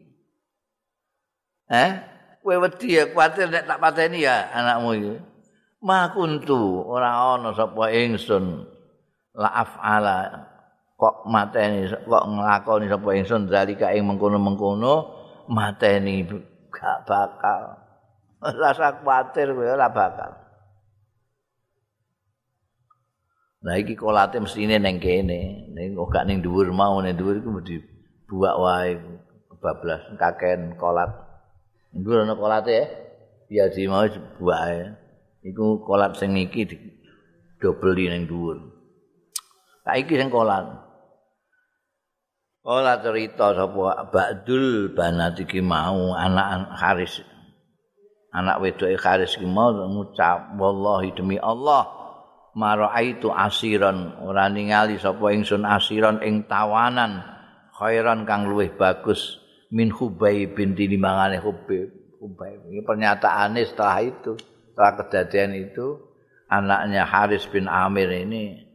Eh? 1.67 1.91
Kowe 2.39 2.55
wedi 2.63 2.95
ya 2.95 3.11
kuwatir 3.11 3.51
nek 3.51 3.67
tak 3.67 3.81
pateni 3.83 4.23
ya 4.23 4.47
anakmu 4.55 4.89
iki? 4.95 5.13
Ma 5.83 6.15
kuntu 6.15 6.85
ora 6.87 7.35
ana 7.35 7.51
sapa 7.51 7.91
ingsun 7.91 8.63
la 9.35 9.49
afala 9.61 10.17
kok 10.99 11.25
mateni 11.29 11.87
kok 11.87 12.25
nglakoni 12.27 12.85
sapa 12.89 13.09
ingsun 13.15 13.47
zalika 13.47 13.93
ing 13.93 14.09
mengkono-mengkono 14.09 14.93
mateni 15.47 16.25
gak 16.69 17.07
bakal 17.07 17.77
rasa 18.61 18.99
kuatir 19.03 19.51
kowe 19.51 19.67
ora 19.67 19.89
bakal 19.91 20.49
Nah 23.59 23.75
iki 23.75 23.91
kolate 23.99 24.39
mestine 24.39 24.79
ning 24.79 25.03
kene, 25.03 25.67
ning 25.75 25.91
gak 25.91 26.23
ning 26.23 26.39
dhuwur 26.39 26.71
mau 26.71 26.95
ning 27.03 27.19
dhuwur 27.19 27.43
iku 27.43 27.51
mesti 27.51 27.75
buak 28.23 28.55
wae 28.55 28.95
bablas 29.59 30.07
kaken 30.15 30.79
kolat. 30.79 31.11
Dhuwur 31.91 32.23
ana 32.23 32.39
kolate 32.39 32.71
ya. 32.71 32.85
Ya 33.51 33.65
di 33.67 33.83
mau 33.91 34.07
buak. 34.39 34.95
Iku 35.43 35.83
kolat 35.83 36.15
sing 36.15 36.39
iki 36.39 36.71
dobeli 37.59 38.07
ning 38.07 38.31
dhuwur. 38.31 38.78
Saiki 39.83 40.15
sing 40.19 40.29
kolan. 40.31 40.89
Ola 42.69 42.99
cerita 42.99 43.55
sapa 43.55 44.11
Ba'dul 44.11 44.91
banat 44.91 45.39
iki 45.39 45.63
mau 45.63 46.13
anak 46.13 46.75
Haris. 46.75 47.23
Anak 48.35 48.61
wedoke 48.61 48.99
Haris 48.99 49.39
iki 49.39 49.47
mau 49.47 49.73
ngucap 49.73 50.53
wallahi 50.59 51.15
demi 51.15 51.39
Allah 51.39 51.87
maraitu 52.53 53.31
asiran 53.31 54.19
ora 54.21 54.51
ningali 54.51 54.99
sapa 54.99 55.31
ingsun 55.31 55.63
asiran 55.63 56.19
ing 56.21 56.45
tawanan 56.45 57.23
khairan 57.73 58.27
kang 58.27 58.51
luwih 58.51 58.75
bagus 58.75 59.39
min 59.71 59.89
Hubay 59.89 60.51
bin 60.51 60.75
Dinimangane 60.75 61.39
Hubay. 61.39 61.89
Hubay. 62.19 62.53
Ini 62.67 62.83
pernyataannya 62.83 63.63
setelah 63.63 64.03
itu, 64.03 64.35
setelah 64.35 64.93
kejadian 64.99 65.55
itu, 65.55 65.95
anaknya 66.51 67.07
Haris 67.07 67.47
bin 67.47 67.71
Amir 67.71 68.11
ini 68.11 68.68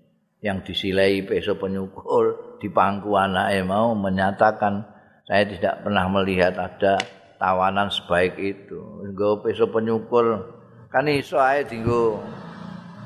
yang 0.44 0.60
disilai 0.60 1.24
peso 1.24 1.56
penyukur 1.56 2.60
di 2.60 2.68
pangku 2.68 3.16
anaknya 3.16 3.64
mau 3.64 3.96
menyatakan 3.96 4.84
saya 5.24 5.48
tidak 5.48 5.80
pernah 5.80 6.04
melihat 6.12 6.52
ada 6.60 7.00
tawanan 7.40 7.88
sebaik 7.88 8.36
itu. 8.36 8.76
Nggo 9.08 9.40
peso 9.40 9.72
penyukur 9.72 10.44
kan 10.92 11.08
iso 11.08 11.40
ae 11.40 11.64
dinggo 11.64 12.20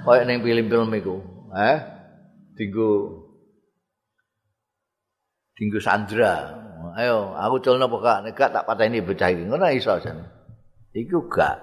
koyo 0.02 0.26
ning 0.26 0.42
film-film 0.42 0.90
iku, 0.98 1.16
eh? 1.54 1.78
Dinggo 2.58 2.90
dinggo 5.54 5.78
Sandra. 5.78 6.58
Ayo, 6.98 7.38
aku 7.38 7.62
apa 7.62 7.96
gak? 8.02 8.18
Nek 8.26 8.38
tak 8.38 8.66
pateni 8.66 8.98
bocah 8.98 9.30
iki. 9.30 9.46
Ngono 9.46 9.66
iso 9.70 9.94
jan. 10.02 10.18
Iku 10.90 11.30
gak. 11.30 11.58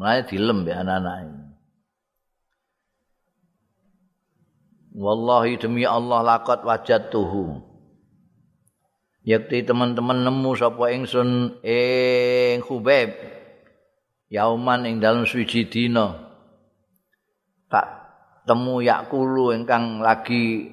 Mulane 0.00 0.24
dilem 0.24 0.64
ya 0.64 0.80
anak-anak 0.80 1.16
ini. 1.28 1.43
Wallahi 4.94 5.58
demi 5.58 5.82
Allah 5.82 6.22
lakot 6.22 6.62
wajat 6.62 7.10
tuhu. 7.10 7.58
Yakti 9.26 9.66
teman-teman 9.66 10.22
nemu 10.22 10.54
sapa 10.54 10.94
ingsun 10.94 11.58
ing 11.66 12.62
Hubeb. 12.62 13.10
Yauman 14.30 14.86
ing 14.86 15.02
dalem 15.02 15.26
suci 15.26 15.66
dina. 15.66 16.14
Tak 17.66 17.86
temu 18.46 18.78
yakulu 18.86 19.50
ingkang 19.50 19.98
lagi 19.98 20.70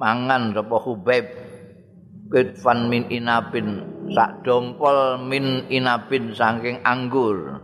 mangan 0.00 0.56
sapa 0.56 0.76
Hubeb. 0.80 1.24
Kitfan 2.32 2.88
min 2.88 3.12
inapin 3.12 3.84
sak 4.14 4.40
dompol 4.40 5.20
min 5.20 5.68
inapin 5.68 6.32
saking 6.32 6.80
anggur. 6.80 7.60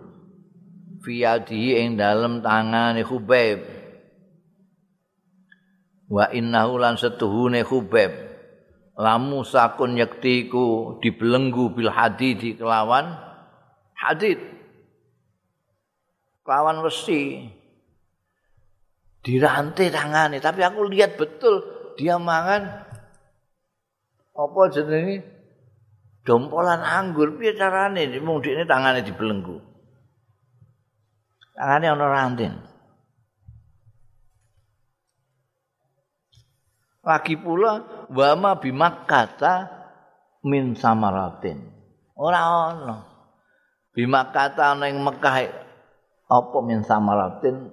Fiyadi 1.01 1.81
ing 1.81 1.97
dalem 1.97 2.45
tangane 2.45 3.01
Hubeb. 3.01 3.76
Wa 6.07 6.31
innahu 6.31 6.79
lan 6.79 6.95
setuhune 6.99 7.63
hubeb. 7.67 8.13
Lamu 8.97 9.45
sakun 9.45 10.01
yaktiku 10.01 10.97
dibelenggu 11.05 11.77
bil 11.77 11.93
hadid 11.93 12.57
kelawan 12.57 13.13
hadid. 13.93 14.41
Kelawan 16.47 16.81
wesi. 16.81 17.53
Dirantai 19.21 19.91
tangane 19.91 20.39
tapi 20.39 20.63
aku 20.63 20.87
lihat 20.87 21.19
betul 21.19 21.67
dia 21.99 22.17
mangan 22.17 22.87
apa 24.37 24.61
jenenge? 24.71 25.27
Dompolan 26.23 26.83
anggur. 26.83 27.35
Piye 27.39 27.59
carane? 27.59 28.07
Mung 28.23 28.39
dikne 28.41 28.65
tangane 28.65 29.03
dibelenggu. 29.03 29.59
Tangane 31.59 31.87
ana 31.91 32.07
ranting 32.07 32.66
lagi 37.07 37.39
pula 37.39 37.87
wa 38.11 38.29
ma 38.35 38.53
bimakkata 38.59 39.71
min 40.43 40.75
samaratin 40.75 41.63
ora 42.19 42.43
ana 42.75 42.97
bimakkata 43.95 44.75
ana 44.75 44.91
ing 44.91 44.99
Mekah 44.99 45.37
apa 46.27 46.59
min 46.67 46.83
samaratin 46.83 47.71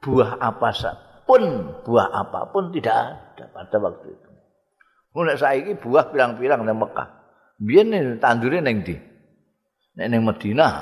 buah 0.00 0.40
apa 0.40 0.68
pun 1.24 1.42
buah 1.84 2.08
apapun 2.12 2.68
tidak 2.72 2.96
ada 3.34 3.44
pada 3.48 3.76
waktu 3.80 4.12
itu. 4.12 4.30
Mulai 5.16 5.40
saiki 5.40 5.72
buah 5.80 6.12
pirang-pirang 6.12 6.68
nang 6.68 6.78
Mekah. 6.78 7.08
Biyen 7.56 8.20
tandure 8.20 8.60
ning 8.60 8.84
ndi? 8.84 8.96
Nek 9.96 10.06
ning 10.10 10.20
Madinah 10.26 10.74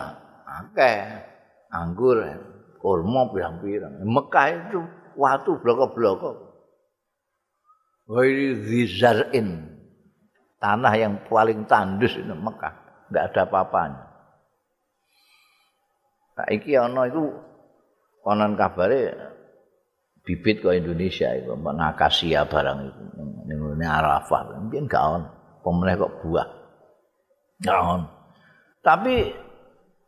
akeh 0.42 0.98
anggur, 1.70 2.26
kurma 2.82 3.30
pirang-pirang. 3.30 4.02
Mekah 4.02 4.46
itu 4.50 4.78
watu 5.14 5.60
bloko-bloko. 5.62 6.51
Wairi 8.12 8.60
zizarin. 8.68 9.72
Tanah 10.60 10.92
yang 11.00 11.24
paling 11.24 11.64
tandus 11.64 12.20
ini 12.20 12.36
Mekah. 12.36 12.74
Tidak 13.08 13.24
ada 13.32 13.40
apa-apanya. 13.48 14.02
Nah, 16.32 16.48
iki 16.48 16.76
ana 16.76 17.08
iku 17.08 17.28
konon 18.24 18.56
kabare 18.56 19.12
bibit 20.22 20.62
kok 20.62 20.72
Indonesia 20.72 21.34
iku 21.34 21.58
ngakasia 21.58 22.46
barang 22.46 22.78
itu 22.88 23.02
ning 23.50 23.58
ngene 23.58 23.86
Arafah 23.86 24.54
mungkin 24.54 24.86
gak 24.86 25.02
on 25.02 25.22
pemeneh 25.66 25.98
kok 25.98 26.14
buah 26.22 26.48
on 27.68 28.06
tapi 28.86 29.34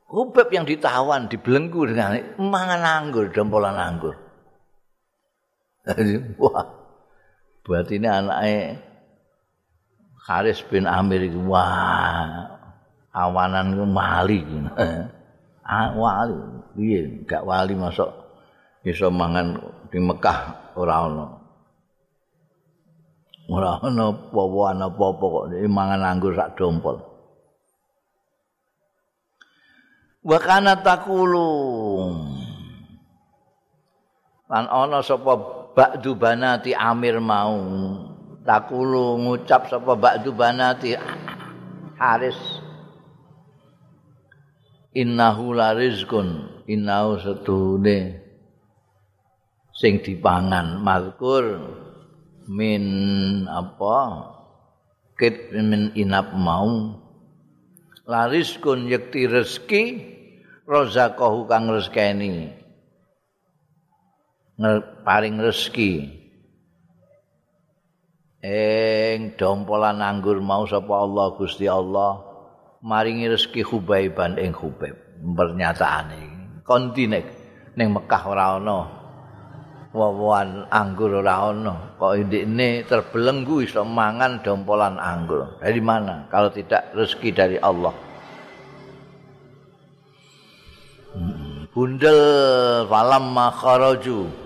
hubeb 0.07 0.49
yang 0.55 0.65
ditawan 0.65 1.27
dibelenggu 1.27 1.91
dengan 1.91 2.15
mangan 2.39 2.83
anggur 2.87 3.35
dompolan 3.35 3.75
anggur 3.75 4.15
wah 6.41 6.84
buat 7.65 7.89
ini 7.89 8.05
anaknya 8.05 8.77
Haris 10.25 10.61
bin 10.69 10.85
Amir 10.85 11.33
wah 11.49 12.49
awanan 13.13 13.73
itu 13.73 13.85
mali 13.89 14.41
ah, 15.69 15.89
wali. 15.97 16.37
Piye? 16.77 17.25
Gak 17.25 17.45
wali 17.49 17.73
masuk 17.73 18.11
iso 18.85 19.09
mangan 19.09 19.57
di 19.89 19.97
Mekah 19.97 20.73
ora 20.77 21.09
ana 21.09 21.27
ora 23.49 23.81
ana 23.81 24.13
apa-apa 24.13 24.93
apa-apa 24.93 25.25
kok 25.25 25.47
mangan 25.69 26.01
anggur 26.05 26.37
sak 26.37 26.57
dompol. 26.57 27.01
Wa 30.25 30.39
kana 30.41 30.81
taqulu. 30.81 31.49
Lan 34.49 34.65
ana 34.69 35.01
sapa 35.05 35.64
ba'du 35.75 36.15
banati 36.15 36.73
amir 36.73 37.19
mau. 37.19 37.59
Takulu 38.47 39.19
ngucap 39.19 39.69
sapa 39.69 39.99
ba'du 39.99 40.31
banati 40.31 40.95
haris. 41.99 42.39
Innahu 44.95 45.59
la 45.59 45.75
rizqun. 45.75 46.63
Innahu 46.71 47.19
setune 47.21 48.23
sing 49.75 50.01
dipangan. 50.01 50.79
Mazkur 50.81 51.61
min 52.47 52.85
apa? 53.51 54.31
Kit 55.19 55.51
min 55.53 55.91
inap 55.99 56.33
mau. 56.35 57.03
La 58.07 58.31
rizqun 58.31 58.87
yakti 58.87 59.27
rezeki 59.27 59.85
rozaqahu 60.69 61.49
kang 61.49 61.73
rezekeni 61.73 62.64
paring 65.03 65.43
rezeki. 65.43 66.23
Ing 68.45 69.41
dompolan 69.41 70.05
anggur 70.05 70.37
mau 70.45 70.69
sapa 70.69 71.01
Allah 71.01 71.33
Gusti 71.33 71.65
Allah 71.65 72.21
maringi 72.85 73.25
rezeki 73.33 73.65
Hubaiban 73.65 74.37
ing 74.37 74.53
Hubaib 74.53 74.93
pernyataane 75.25 76.35
kontine 76.61 77.25
ning 77.75 77.89
Mekah 77.97 78.23
ora 78.29 78.61
ana. 78.61 78.79
Wawan 79.95 80.67
anggur 80.75 81.23
ora 81.23 81.55
ana. 81.55 81.95
Kok 81.97 82.13
indine 82.19 82.83
terbelenggu 82.83 83.63
iso 83.63 83.87
mangan 83.87 84.43
dompolan 84.43 84.99
anggur? 84.99 85.63
Dari 85.63 85.79
mana? 85.79 86.27
Kalau 86.29 86.51
tidak 86.51 86.91
rezeki 86.93 87.31
dari 87.31 87.57
Allah. 87.63 87.95
Bundel 91.71 92.21
falam 92.87 93.35
makharaju 93.35 94.44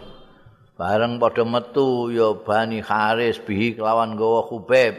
bareng 0.79 1.18
padha 1.18 1.43
metu 1.43 2.14
ya 2.14 2.39
bani 2.39 2.79
Haris 2.79 3.43
bihi 3.43 3.74
kelawan 3.74 4.14
gawa 4.14 4.47
Hubaib 4.47 4.95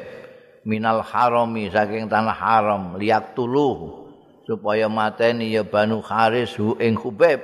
minal 0.68 1.00
harami 1.00 1.72
saking 1.72 2.12
tanah 2.12 2.36
haram 2.36 3.00
liak 3.00 3.32
tuluh 3.34 4.10
supaya 4.50 4.90
mateni 4.90 5.54
ya 5.54 5.62
Banu 5.62 6.02
Haris 6.02 6.58
hu 6.58 6.74
ing 6.82 6.98
Hubeb 6.98 7.38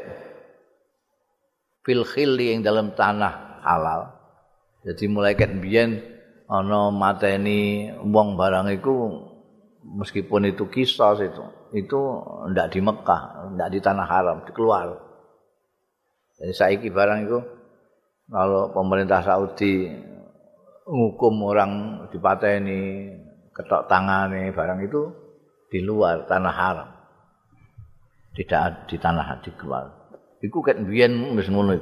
fil 1.86 2.02
khilli 2.02 2.58
ing 2.58 2.66
dalam 2.66 2.98
tanah 2.98 3.62
halal. 3.62 4.10
Jadi 4.82 5.06
mulai 5.06 5.38
ket 5.38 5.54
biyen 5.54 6.02
ana 6.50 6.90
mateni 6.90 7.94
wong 7.94 8.34
barang 8.34 8.74
iku 8.74 8.94
meskipun 9.86 10.50
itu 10.50 10.66
kisah 10.66 11.14
itu 11.22 11.46
itu 11.78 12.00
ndak 12.50 12.74
di 12.74 12.80
Mekah, 12.82 13.54
ndak 13.54 13.70
di 13.70 13.80
tanah 13.82 14.08
haram, 14.10 14.38
keluar. 14.50 14.98
Jadi 16.42 16.54
saiki 16.58 16.90
barang 16.90 17.20
itu 17.30 17.38
kalau 18.26 18.74
pemerintah 18.74 19.22
Saudi 19.22 19.90
ngukum 20.86 21.36
orang 21.46 21.72
dipateni 22.10 23.14
ketok 23.54 23.86
tangane 23.90 24.50
barang 24.54 24.80
itu 24.86 25.02
di 25.70 25.80
luar 25.82 26.26
tanah 26.30 26.56
haram. 26.56 26.90
Tidak 28.36 28.92
di 28.92 28.98
tanah 29.00 29.40
di 29.42 29.52
keluar. 29.56 30.12
Iku 30.44 30.60
kan 30.60 30.84
biyen 30.84 31.38
wis 31.40 31.48
ngono 31.48 31.74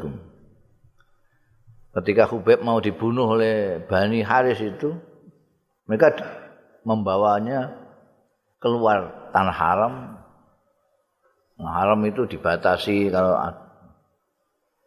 ketika 1.93 2.25
Hubeb 2.25 2.65
mau 2.65 2.81
dibunuh 2.81 3.37
oleh 3.37 3.81
Bani 3.85 4.25
Haris 4.25 4.57
itu 4.61 4.97
mereka 5.85 6.15
membawanya 6.81 7.75
keluar 8.57 9.29
tanah 9.35 9.55
haram. 9.55 9.93
Nah, 11.59 11.73
haram 11.79 12.01
itu 12.07 12.25
dibatasi 12.25 13.13
kalau 13.13 13.37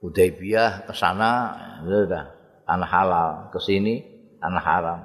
Udaybiyah 0.04 0.84
ke 0.84 0.92
sana 0.92 1.56
sudah. 1.80 2.36
Tanah 2.66 2.90
halal 2.90 3.30
ke 3.54 3.62
sini 3.62 4.02
tanah 4.42 4.64
haram 4.64 5.00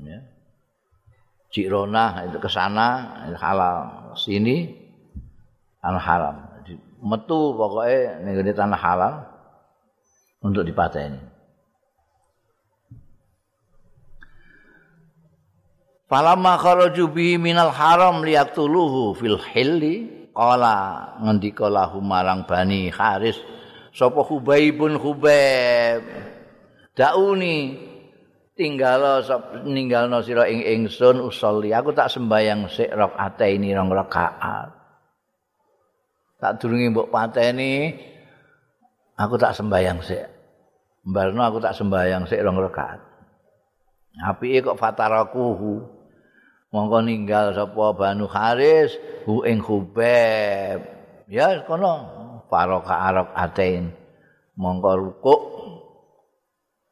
ya. 0.00 0.18
Cirona 1.52 2.24
itu 2.24 2.40
ke 2.40 2.48
sana 2.48 3.20
halal. 3.36 3.78
Sini 4.16 4.72
tanah 5.84 6.00
haram. 6.00 6.36
Jadi, 6.60 6.80
metu 7.04 7.52
pokoknya 7.52 8.24
nih 8.24 8.56
tanah 8.56 8.80
halal 8.80 9.14
untuk 10.40 10.64
dipateni. 10.64 11.20
Falamma 16.12 16.60
kharaju 16.60 17.08
bihi 17.08 17.40
minal 17.40 17.72
haram 17.72 18.20
liyaqtuluhu 18.20 19.16
fil 19.16 19.40
hilli. 19.40 20.28
Qala 20.32 21.20
ngendika 21.20 21.68
lahu 21.68 22.00
marang 22.00 22.48
bani 22.48 22.88
Haris 22.88 23.36
sapa 23.92 24.20
Hubaibun 24.24 24.96
Hubaib. 24.98 26.02
Dauni. 26.96 27.88
Tinggalo 28.52 29.24
ninggalno 29.64 30.20
sira 30.20 30.44
ing 30.44 30.60
ingsun 30.60 31.24
usolli. 31.24 31.72
Aku 31.72 31.96
tak 31.96 32.12
sembayang 32.12 32.68
sik 32.68 32.92
rakaat 32.92 33.40
ini 33.48 33.72
rong 33.72 33.88
rakaat. 33.88 34.68
Tak 36.36 36.60
durunge 36.60 36.92
mbok 36.92 37.08
pateni. 37.08 37.96
Aku 39.16 39.40
tak 39.40 39.56
sembayang 39.56 40.04
sik. 40.04 40.26
Mbarno 41.08 41.40
aku 41.48 41.64
tak 41.64 41.72
sembayang 41.80 42.28
sik 42.28 42.44
rong 42.44 42.60
rakaat. 42.60 43.00
Apike 44.20 44.60
kok 44.60 44.76
fatarakuhu 44.76 45.80
mongko 46.72 46.98
ninggal 47.00 47.56
sapa 47.56 47.96
Banu 47.96 48.28
Haris 48.28 48.92
hu 49.24 49.40
ing 49.48 49.64
Hubeb 49.64 50.84
ya 51.32 51.64
kono 51.64 52.21
faroka 52.52 52.92
arok 53.08 53.32
atain 53.32 53.96
mongko 54.60 54.92
rukuk 55.00 55.42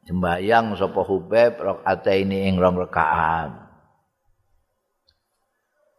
sembayang 0.08 0.72
sapa 0.80 1.04
Hubeb 1.04 1.60
rakaat 1.60 2.08
ini 2.08 2.48
ing 2.48 2.56
rong 2.56 2.80
rakaat. 2.80 3.68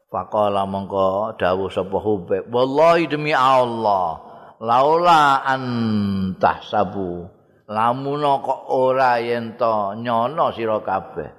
Faqala 0.09 0.65
mongko 0.65 1.37
dawuh 1.37 1.69
sapa 1.69 1.95
Hubeb, 2.01 2.49
wallahi 2.49 3.05
demi 3.05 3.31
Allah, 3.37 4.19
laula 4.59 5.45
antah 5.45 6.59
sabu, 6.65 7.29
lamun 7.69 8.25
kok 8.41 8.67
ora 8.67 9.21
yen 9.21 9.55
to 9.55 9.95
nyono 10.01 10.51
sira 10.51 10.81
kabeh. 10.81 11.29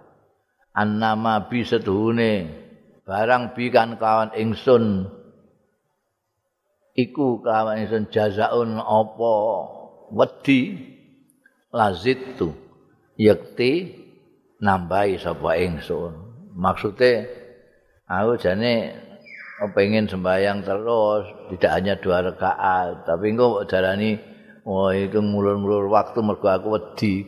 Annama 0.73 1.53
bi 1.53 1.61
barang 3.03 3.53
bi 3.53 3.69
kan 3.69 4.01
kawan 4.01 4.33
ingsun 4.33 5.05
iku 6.97 7.41
kawan 7.41 7.85
ingsun 7.85 8.09
jazaun 8.13 8.79
apa? 8.79 9.35
Wedi. 10.13 10.61
Lazit 11.73 12.37
tu 12.37 12.53
yakti 13.17 13.97
nambahi 14.61 15.17
sapa 15.17 15.57
ingsun. 15.57 16.13
Maksude 16.53 17.25
aku 18.05 18.37
jane 18.37 18.93
pengen 19.73 20.05
sembahyang 20.05 20.69
terus 20.69 21.25
tidak 21.55 21.73
hanya 21.73 21.95
dua 21.97 22.21
rakaat 22.29 23.09
tapi 23.09 23.33
engko 23.33 23.65
darani 23.65 24.21
oh 24.69 24.93
itu 24.93 25.17
ngulur-ngulur 25.17 25.89
waktu 25.89 26.21
mergo 26.21 26.53
aku 26.53 26.77
wedi. 26.77 27.25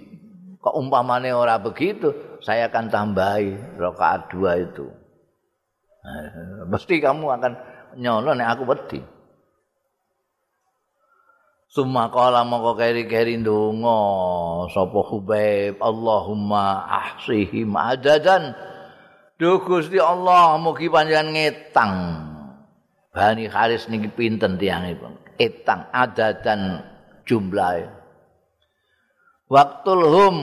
Kok 0.61 0.77
umpamane 0.77 1.33
ora 1.33 1.57
begitu 1.57 2.13
saya 2.45 2.69
akan 2.69 2.93
tambahi 2.93 3.81
rakaat 3.81 4.29
dua 4.29 4.61
itu. 4.61 4.93
Nah, 6.05 6.69
mesti 6.69 7.01
kamu 7.01 7.33
akan 7.33 7.53
nyono 7.97 8.37
nek 8.37 8.61
aku 8.61 8.69
wedi 8.69 9.14
Suma 11.75 12.07
kala 12.07 12.47
keri-keri 12.79 13.35
ndonga 13.43 13.99
sapa 14.71 15.01
Hubaib? 15.11 15.83
Allahumma 15.83 16.87
ahsihim 16.87 17.75
adadan. 17.75 18.55
Duh 19.43 19.59
Gusti 19.59 19.99
Allah 19.99 20.55
mugi 20.63 20.87
panjenengan 20.87 21.35
ngetang. 21.35 21.95
Bani 23.11 23.51
Haris 23.51 23.91
niki 23.91 24.07
pinten 24.07 24.55
tiyangipun? 24.55 25.19
Etang 25.35 25.91
adadan 25.91 26.87
jumlahe. 27.27 27.91
Waktul 29.51 30.07
hum 30.07 30.37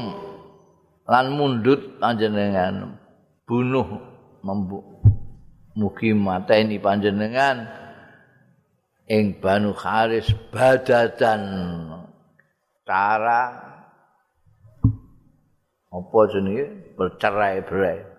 lan 1.07 1.32
mundut 1.32 1.95
panjenengan 2.03 2.99
bunuh 3.47 3.88
mugi 5.79 6.11
mateni 6.11 6.75
panjenengan 6.75 7.80
ing 9.12 9.43
Banu 9.43 9.76
Kharis 9.76 10.32
badadan 10.55 11.43
cara 12.88 13.43
apa 15.91 16.20
jenenge? 16.32 16.95
Bercerai-berai 16.95 18.12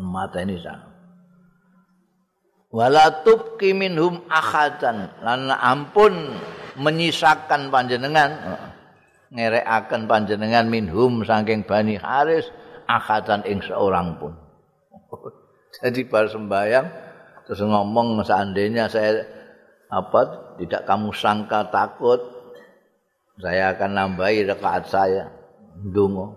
mata 0.00 0.44
ini 0.44 0.60
sang 0.60 0.80
wala 2.68 3.24
tubqi 3.24 3.72
minhum 3.72 4.20
akhadan 4.28 5.08
lan 5.24 5.48
ampun 5.56 6.36
menyisakan 6.76 7.72
panjenengan 7.72 8.60
ngerekaken 9.32 10.04
panjenengan 10.04 10.68
minhum 10.68 11.24
saking 11.24 11.64
Bani 11.64 11.96
Haris 11.96 12.52
akhadan 12.84 13.42
ing 13.48 13.64
seorang 13.64 14.20
pun. 14.20 14.36
Jadi 15.80 16.04
bar 16.04 16.28
sembayang 16.28 17.05
terus 17.46 17.62
ngomong 17.62 18.20
seandainya 18.26 18.90
saya 18.90 19.22
apa 19.86 20.54
tidak 20.58 20.82
kamu 20.82 21.14
sangka 21.14 21.70
takut 21.70 22.36
saya 23.36 23.76
akan 23.76 23.90
nambahi 23.92 24.48
rakaat 24.48 24.84
saya. 24.88 25.28
Dungo 25.76 26.32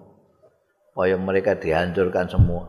supaya 0.91 1.16
mereka 1.16 1.55
dihancurkan 1.55 2.28
semua. 2.28 2.68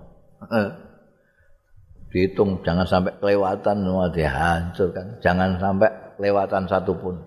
Dihitung 2.15 2.63
jangan 2.63 2.87
sampai 2.87 3.11
kelewatan 3.19 3.77
semua 3.83 4.07
dihancurkan. 4.15 5.07
Jangan 5.19 5.59
sampai 5.59 5.91
kelewatan 6.15 6.63
satupun. 6.71 7.27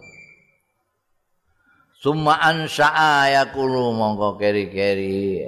Summa 2.00 2.40
ansha'a 2.40 3.32
yakulu 3.36 3.92
mongko 3.92 4.40
keri-keri. 4.40 5.44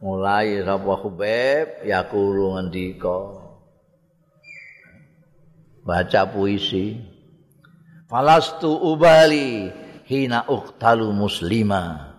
Mulai 0.00 0.64
sapa 0.64 0.92
Hubeb 0.96 1.84
yakulu 1.84 2.56
ngendika 2.56 3.47
baca 5.88 6.28
puisi. 6.28 7.00
Falastu 8.04 8.68
ubali 8.68 9.72
hina 10.04 10.44
uktalu 10.44 11.08
muslima. 11.16 12.12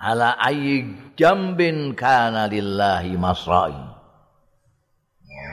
Ala 0.00 0.40
ayyi 0.40 0.96
jambin 1.20 1.92
kana 1.92 2.48
lillahi 2.48 3.20
masra'i. 3.20 3.76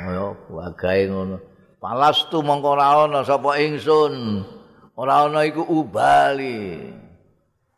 Oh 0.07 0.39
wagae 0.47 1.11
ngono. 1.11 1.43
Falastu 1.83 2.39
mongko 2.39 2.79
ora 2.79 3.03
ana 3.03 3.27
sapa 3.27 3.59
ingsun? 3.59 4.47
Ora 4.95 5.27
ana 5.27 5.43
iku 5.43 5.67
ubali. 5.67 6.79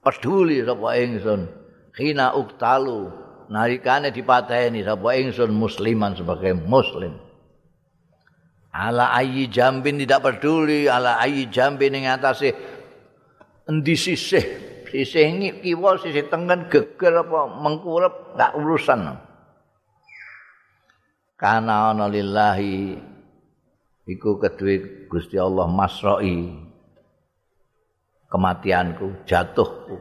Peduli 0.06 0.62
sapa 0.62 0.94
ingsun. 1.02 1.50
Hina 1.98 2.38
uktalu 2.38 3.10
nalikane 3.50 4.14
dipateni 4.14 4.86
sapa 4.86 5.18
ingsun 5.18 5.50
musliman 5.50 6.14
sebagai 6.14 6.54
muslim 6.54 7.29
ala 8.70 9.14
ayi 9.18 9.50
jambin 9.50 9.98
tidak 9.98 10.22
peduli 10.26 10.86
ala 10.86 11.18
ayi 11.22 11.50
jambin 11.50 11.98
ing 11.98 12.06
atase 12.06 12.54
endi 13.66 13.96
sisih? 13.98 14.70
Sisih 14.90 15.62
kiwa 15.62 16.02
sisih 16.02 16.26
tengen 16.34 16.66
geger 16.66 17.22
apa 17.22 17.46
mengkurep 17.62 18.34
gak 18.34 18.58
urusan. 18.58 19.22
Kana 21.38 21.94
ana 21.94 22.10
lillahi 22.10 22.98
iku 24.10 24.42
kedue 24.42 25.06
Gusti 25.06 25.38
Allah 25.38 25.70
masroi 25.70 26.58
kematianku 28.34 29.30
jatuhku 29.30 29.96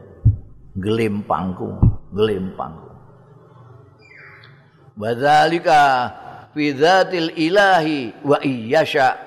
gelimpangku 0.73 1.69
gelimpangku. 2.17 2.89
Wadzalika 4.97 6.11
fi 6.53 6.73
dzatil 6.73 7.33
ilahi 7.35 8.13
wa 8.25 8.37
iyyasha 8.41 9.17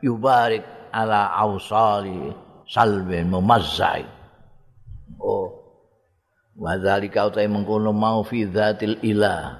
yubarik 0.00 0.64
ala 0.92 1.32
ausali 1.36 2.32
salbe 2.68 3.20
mumazzai. 3.24 4.04
Oh 5.20 5.64
wa 6.54 6.78
dzalika 6.78 7.26
utai 7.26 7.50
mengkono 7.50 7.90
mau 7.90 8.22
fi 8.22 8.46
dzatil 8.46 9.02
ilah 9.02 9.58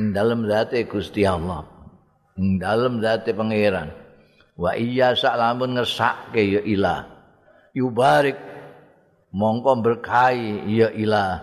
ing 0.00 0.16
dalem 0.16 0.48
zate 0.48 0.88
Gusti 0.88 1.28
Allah 1.28 1.68
ing 2.40 2.56
dalem 2.56 3.04
zate 3.04 3.36
pangeran. 3.36 3.92
Wa 4.52 4.76
iyyasha 4.76 5.32
lamun 5.36 5.80
ngersake 5.80 6.42
ya 6.44 6.60
ilah 6.60 7.08
yubarik 7.72 8.36
mongko 9.32 9.80
berkahi 9.80 10.68
ya 10.68 10.92
ilah 10.92 11.40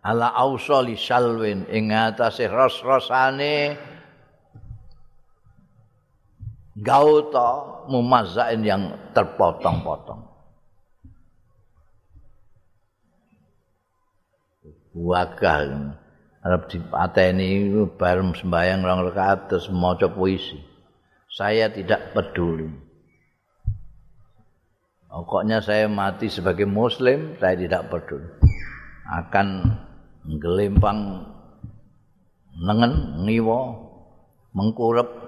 ala 0.00 0.32
ausali 0.32 0.96
salwin 0.96 1.68
ing 1.68 1.92
atase 1.92 2.48
ros-rosane 2.48 3.76
gauta 6.76 7.84
mumazzain 7.88 8.60
yang 8.60 8.92
terpotong-potong. 9.16 10.28
Wakal 14.96 15.92
arep 16.40 16.62
dipateni 16.72 17.68
bareng 18.00 18.32
sembayang 18.32 18.80
rong 18.80 19.02
rakaat 19.12 19.52
terus 19.52 19.68
maca 19.68 20.08
puisi. 20.08 20.56
Saya 21.32 21.68
tidak 21.68 22.16
peduli. 22.16 22.70
Pokoknya 25.16 25.64
saya 25.64 25.88
mati 25.88 26.28
sebagai 26.28 26.64
muslim, 26.68 27.36
saya 27.40 27.56
tidak 27.56 27.88
peduli. 27.92 28.28
Akan 29.08 29.64
ngelempang 30.24 31.28
nengen 32.56 33.24
ngiwa 33.28 33.60
mengkurep 34.56 35.25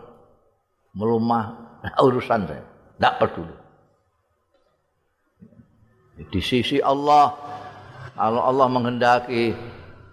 melumah 0.97 1.57
urusan 2.01 2.49
saya 2.49 2.65
tidak 2.97 3.15
peduli 3.21 3.57
di 6.29 6.41
sisi 6.43 6.83
Allah 6.83 7.35
kalau 8.19 8.43
Allah 8.43 8.67
menghendaki 8.67 9.55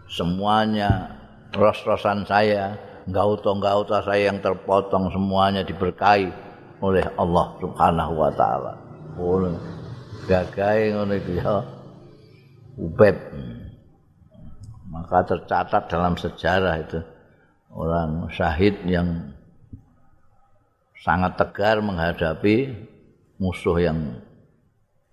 semuanya 0.05 1.17
ros-rosan 1.55 2.27
saya 2.29 2.77
gauta-gauta 3.09 4.01
saya 4.05 4.29
yang 4.33 4.41
terpotong 4.41 5.09
semuanya 5.13 5.61
diberkahi 5.61 6.29
oleh 6.81 7.05
Allah 7.17 7.45
Subhanahu 7.61 8.13
wa 8.17 8.31
taala. 8.33 8.73
Ngono. 9.15 9.57
Gagai 10.25 10.93
ngono 10.93 11.13
iki 11.13 11.33
ya. 11.37 11.61
Ubeb. 12.81 13.15
Maka 14.89 15.17
tercatat 15.27 15.91
dalam 15.91 16.17
sejarah 16.17 16.75
itu 16.81 16.99
orang 17.75 18.31
syahid 18.31 18.79
yang 18.87 19.34
sangat 20.99 21.35
tegar 21.35 21.83
menghadapi 21.83 22.71
musuh 23.39 23.79
yang 23.79 24.19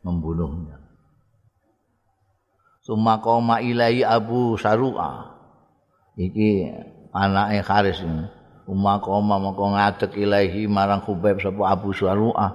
membunuhnya. 0.03 0.83
Suma 2.83 3.23
koma 3.23 3.63
ilai 3.63 4.03
Abu 4.03 4.59
Saru'a. 4.59 5.31
Iki 6.19 6.67
anake 7.15 7.63
Haris 7.63 8.03
ini. 8.03 8.27
Uma 8.67 8.99
koma 8.99 9.39
moko 9.39 9.71
ngadeg 9.71 10.15
ilahi 10.19 10.67
marang 10.67 11.03
Khubaib 11.03 11.39
sapa 11.39 11.63
Abu 11.71 11.95
Saru'a. 11.95 12.49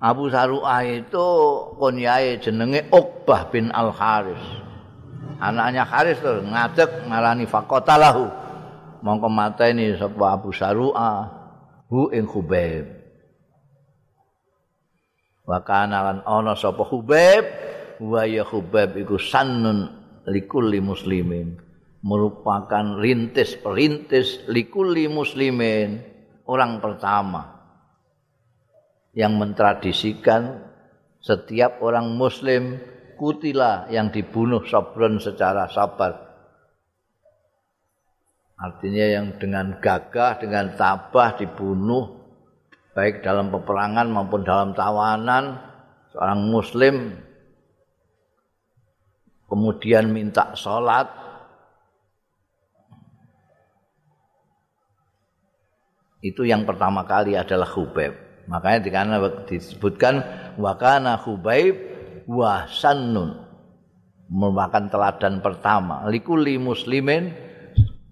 Abu 0.00 0.32
Saru'a 0.32 0.84
itu 0.84 1.28
kunyae 1.76 2.40
jenenge 2.40 2.88
Uqbah 2.88 3.52
bin 3.52 3.68
Al 3.72 3.92
Haris. 3.92 4.40
Anaknya 5.44 5.84
Haris 5.84 6.16
tuh 6.24 6.40
ngadeg 6.40 7.08
ngarani 7.08 7.44
faqatalahu. 7.44 8.32
Mongko 9.04 9.28
mateni 9.28 9.92
sapa 9.92 10.40
Abu 10.40 10.56
Saru'a. 10.56 11.44
Hu 11.90 12.10
ing 12.10 12.26
Khubaib. 12.26 12.86
Wa 15.46 15.62
kana 15.62 15.98
lan 16.02 16.18
ana 16.26 16.58
sapa 16.58 16.82
Khubaib 16.82 17.44
wa 18.02 18.22
ya 18.26 18.42
Hubaib 18.42 18.98
iku 18.98 19.16
sannun 19.18 19.90
likulli 20.26 20.82
muslimin. 20.82 21.62
Merupakan 22.06 22.98
rintis 23.02 23.58
perintis 23.58 24.46
likulli 24.50 25.10
muslimin. 25.10 26.14
Orang 26.46 26.78
pertama 26.78 27.42
yang 29.18 29.34
mentradisikan 29.34 30.62
setiap 31.18 31.82
orang 31.82 32.14
muslim 32.14 32.78
kutila 33.18 33.90
yang 33.90 34.14
dibunuh 34.14 34.62
sabron 34.62 35.18
secara 35.18 35.66
sabar 35.66 36.25
artinya 38.56 39.04
yang 39.04 39.26
dengan 39.36 39.76
gagah 39.78 40.40
dengan 40.40 40.72
tabah 40.74 41.36
dibunuh 41.36 42.24
baik 42.96 43.20
dalam 43.20 43.52
peperangan 43.52 44.08
maupun 44.08 44.40
dalam 44.42 44.72
tawanan 44.72 45.60
seorang 46.12 46.40
muslim 46.48 46.94
kemudian 49.46 50.08
minta 50.08 50.56
sholat 50.56 51.08
itu 56.24 56.48
yang 56.48 56.64
pertama 56.64 57.04
kali 57.04 57.36
adalah 57.36 57.68
Hubaib 57.68 58.16
makanya 58.48 58.80
dikana 58.80 59.16
disebutkan 59.44 60.24
wakana 60.56 61.20
Hubaib 61.20 61.96
wa 62.26 62.66
sannun. 62.66 63.46
Merupakan 64.26 64.90
teladan 64.90 65.38
pertama. 65.38 66.02
Likuli 66.10 66.58
muslimin 66.58 67.30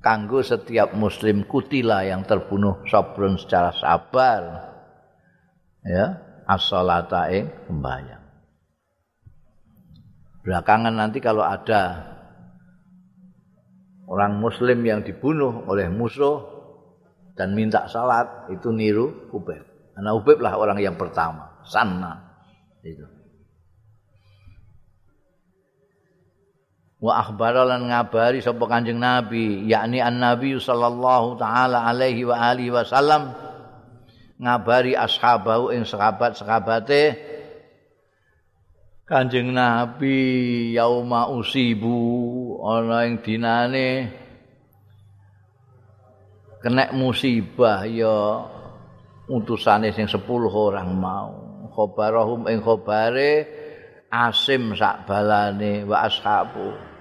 kanggo 0.05 0.45
setiap 0.45 0.93
muslim 0.93 1.49
kutila 1.49 2.05
yang 2.05 2.29
terbunuh 2.29 2.85
sabrun 2.85 3.41
secara 3.41 3.73
sabar 3.73 4.43
ya 5.81 6.21
as-salata 6.45 7.33
ing 7.33 7.49
sembahyang. 7.65 8.25
Belakangan 10.45 10.93
nanti 10.93 11.25
kalau 11.25 11.41
ada 11.41 12.13
orang 14.05 14.37
muslim 14.37 14.85
yang 14.85 15.01
dibunuh 15.01 15.65
oleh 15.65 15.89
musuh 15.89 16.53
dan 17.33 17.57
minta 17.57 17.89
salat 17.89 18.53
itu 18.53 18.69
niru 18.69 19.33
Ubeb. 19.33 19.65
Karena 19.97 20.13
Ubeb 20.13 20.39
lah 20.45 20.61
orang 20.61 20.85
yang 20.85 21.01
pertama, 21.01 21.65
sana 21.65 22.45
itu. 22.85 23.14
Wa 27.05 27.21
akhbara 27.21 27.69
lan 27.69 27.93
ngabari 27.93 28.41
sapa 28.41 28.65
Kanjeng 28.65 28.97
Nabi, 28.97 29.69
yakni 29.69 30.01
an-nabi 30.01 30.57
sallallahu 30.57 31.37
taala 31.37 31.85
alaihi 31.85 32.25
wa 32.25 32.33
alihi 32.33 32.73
wasallam 32.73 33.29
ngabari 34.41 34.97
ashabahu 34.97 35.69
ing 35.77 35.85
sahabat-sahabate 35.85 37.21
Kanjeng 39.05 39.53
Nabi 39.53 40.73
yauma 40.73 41.29
usibu 41.29 42.57
ana 42.65 43.05
ing 43.05 43.21
dinane 43.21 44.09
kena 46.65 46.89
musibah 46.97 47.85
ya 47.85 48.49
utusane 49.29 49.93
sing 49.93 50.09
10 50.09 50.25
orang 50.49 50.89
mau. 50.97 51.33
Khobarahum 51.69 52.49
ing 52.49 52.65
khobare 52.65 53.45
asim 54.09 54.73
sak 54.73 55.05
balane 55.05 55.85
wa 55.85 56.09
ashabu 56.09 56.94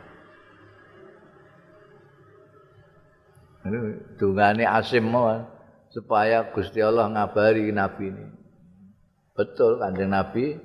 Dungane 4.19 4.67
asim 4.67 5.07
mawon 5.07 5.47
supaya 5.87 6.51
Gusti 6.51 6.83
Allah 6.83 7.07
ngabari 7.07 7.71
Nabi 7.71 8.11
ini. 8.11 8.25
Betul 9.33 9.79
kanjeng 9.79 10.11
Nabi 10.11 10.59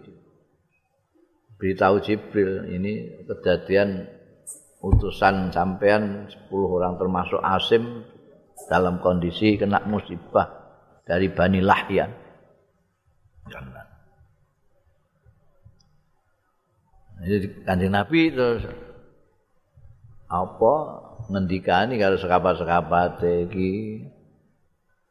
beritahu 1.58 2.02
Jibril 2.02 2.68
ini 2.70 3.22
kejadian 3.26 4.06
utusan 4.82 5.50
sampean 5.50 6.26
10 6.30 6.50
orang 6.52 6.94
termasuk 6.98 7.40
Asim 7.42 8.06
dalam 8.70 8.98
kondisi 9.02 9.58
kena 9.58 9.82
musibah 9.86 10.46
dari 11.06 11.30
Bani 11.30 11.60
Lahyan. 11.62 12.10
Jadi 17.18 17.46
kanjeng 17.66 17.94
Nabi 17.94 18.20
terus 18.30 18.62
apa 20.28 20.74
ngendikani 21.28 22.00
kalau 22.00 22.16
sekabat-sekabat 22.16 23.20
iki 23.48 24.02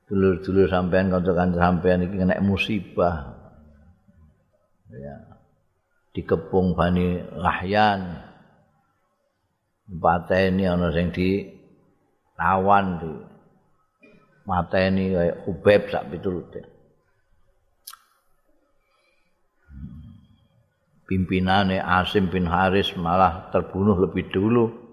dulur-dulur 0.09 0.65
sampean 0.65 1.13
kanca-kanca 1.13 1.57
sampean 1.61 2.09
iki 2.09 2.15
kena 2.18 2.41
musibah. 2.41 3.38
Ya. 4.89 5.15
Dikepung 6.18 6.74
Bani 6.74 7.22
Lahyan. 7.38 8.26
Pateni 9.88 10.68
ana 10.68 10.91
sing 10.91 11.15
di 11.15 11.47
tawan 12.36 12.99
di 12.99 13.13
mateni 14.43 15.15
kaya 15.15 15.47
Ubeb 15.47 15.88
sak 15.88 16.11
pitulute. 16.11 16.61
Pimpinane 21.07 21.80
Asim 21.80 22.28
bin 22.28 22.51
Haris 22.51 22.91
malah 22.99 23.47
terbunuh 23.55 23.95
lebih 23.95 24.28
dulu 24.28 24.86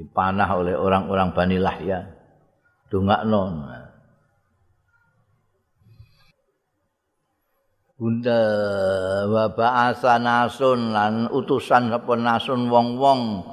dipanah 0.00 0.48
oleh 0.56 0.72
orang-orang 0.72 1.36
Bani 1.36 1.60
Lahyan. 1.60 2.08
dongakno. 2.88 3.68
Bunda 8.00 8.42
wa 9.28 9.44
ba'asa 9.52 10.16
nasun 10.16 10.96
lan 10.96 11.28
utusan 11.28 11.92
sapa 11.92 12.16
nasun 12.16 12.72
wong-wong 12.72 13.44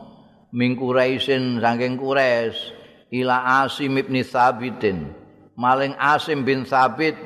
ming 0.55 0.79
Quraisyin 0.79 1.59
saking 1.59 1.99
Quraisy 1.99 2.71
ila 3.11 3.67
Asim 3.67 3.99
bin 3.99 4.23
Sabitin. 4.23 5.11
Maling 5.59 5.99
Asim 5.99 6.47
bin 6.47 6.63
Sabit 6.63 7.19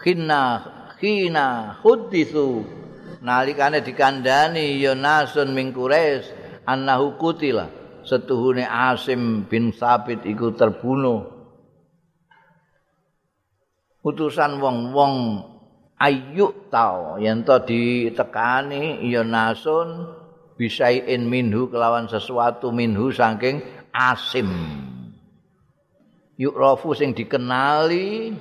khina 0.00 0.64
khina 0.96 1.76
huditsu. 1.84 2.64
Nalikane 3.20 3.84
dikandani 3.84 4.80
ya 4.80 4.96
nasun 4.96 5.52
ming 5.52 5.76
Quraisy 5.76 6.32
annahu 6.64 7.20
kutila 7.20 7.81
setuhune 8.06 8.66
Asim 8.66 9.46
bin 9.46 9.70
Sabit 9.74 10.22
iku 10.26 10.54
terbunuh. 10.54 11.26
Utusan 14.02 14.58
wong-wong 14.58 15.46
ayyuk 15.94 16.66
tau 16.74 17.22
yen 17.22 17.46
to 17.46 17.54
ditekani 17.62 19.06
ya 19.06 19.22
nasun 19.22 20.10
bisain 20.58 21.22
minhu 21.30 21.70
kelawan 21.70 22.10
sesuatu 22.10 22.74
minhu 22.74 23.14
saking 23.14 23.62
Asim. 23.94 24.50
Yuk 26.40 26.58
rofu 26.58 26.96
sing 26.98 27.14
dikenali 27.14 28.34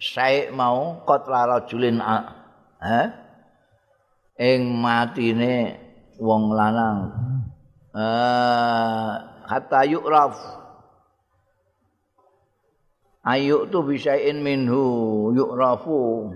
saya 0.00 0.50
mau 0.50 1.06
kotra 1.06 1.46
rajulin 1.46 2.02
eh 2.82 3.08
ing 4.40 4.74
matine 4.74 5.83
wong 6.18 6.54
lanang. 6.54 7.10
Uh, 7.94 9.14
hatta 9.46 9.86
yu'raf. 9.86 10.34
Ayu 13.24 13.70
tu 13.72 13.80
bisain 13.86 14.36
minhu 14.42 14.82
yu'rafu. 15.32 16.32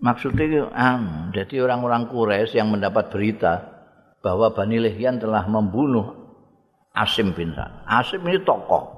Maksudnya 0.00 0.70
um, 0.70 1.34
jadi 1.34 1.66
orang-orang 1.66 2.08
Quraisy 2.08 2.56
yang 2.60 2.70
mendapat 2.70 3.10
berita 3.10 3.76
bahwa 4.22 4.54
Bani 4.54 4.78
Lihyan 4.78 5.18
telah 5.18 5.44
membunuh 5.50 6.14
Asim 6.96 7.34
bin 7.36 7.52
Sa'ad. 7.52 7.84
Asim 7.84 8.22
ini 8.24 8.40
tokoh. 8.40 8.92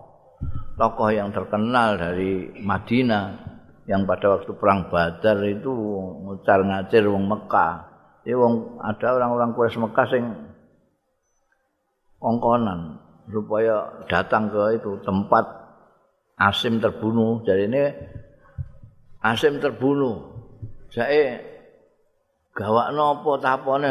Tokoh 0.78 1.10
yang 1.10 1.34
terkenal 1.34 1.98
dari 1.98 2.54
Madinah 2.62 3.48
yang 3.88 4.04
pada 4.04 4.38
waktu 4.38 4.52
perang 4.54 4.92
Badar 4.92 5.42
itu 5.48 5.72
ngucar 6.28 6.60
ngacir 6.62 7.08
wong 7.08 7.24
Mekah 7.24 7.87
Ya 8.26 8.34
wong 8.34 8.82
ada 8.82 9.14
orang-orang 9.18 9.54
Quraisy 9.54 9.78
Mekah 9.78 10.06
sing 10.10 10.24
kongkonan 12.18 12.98
supaya 13.30 14.04
datang 14.10 14.50
ke 14.50 14.80
itu 14.80 14.98
tempat 15.04 15.58
Asim 16.38 16.78
terbunuh. 16.78 17.42
Jadi 17.42 17.66
ini 17.66 17.82
Asim 19.26 19.58
terbunuh. 19.58 20.38
Saya 20.94 21.42
gawakno 22.54 23.22
apa 23.22 23.30
tapane 23.42 23.90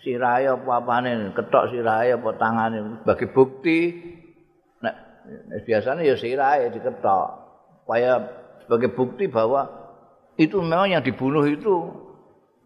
sirahe 0.00 0.48
apa 0.48 0.70
apane 0.80 1.32
ketok 1.36 1.72
sirahe 1.72 2.16
apa 2.16 2.30
tangane 2.40 3.04
bagi 3.04 3.28
bukti 3.28 3.78
nek 4.80 4.94
biasanya 5.64 6.04
ya 6.04 6.16
sirahe 6.16 6.72
diketok 6.72 7.28
supaya 7.84 8.20
sebagai 8.64 8.92
bukti 8.92 9.28
bahwa 9.28 9.68
itu 10.36 10.60
memang 10.60 10.92
yang 10.92 11.02
dibunuh 11.04 11.44
itu 11.48 12.07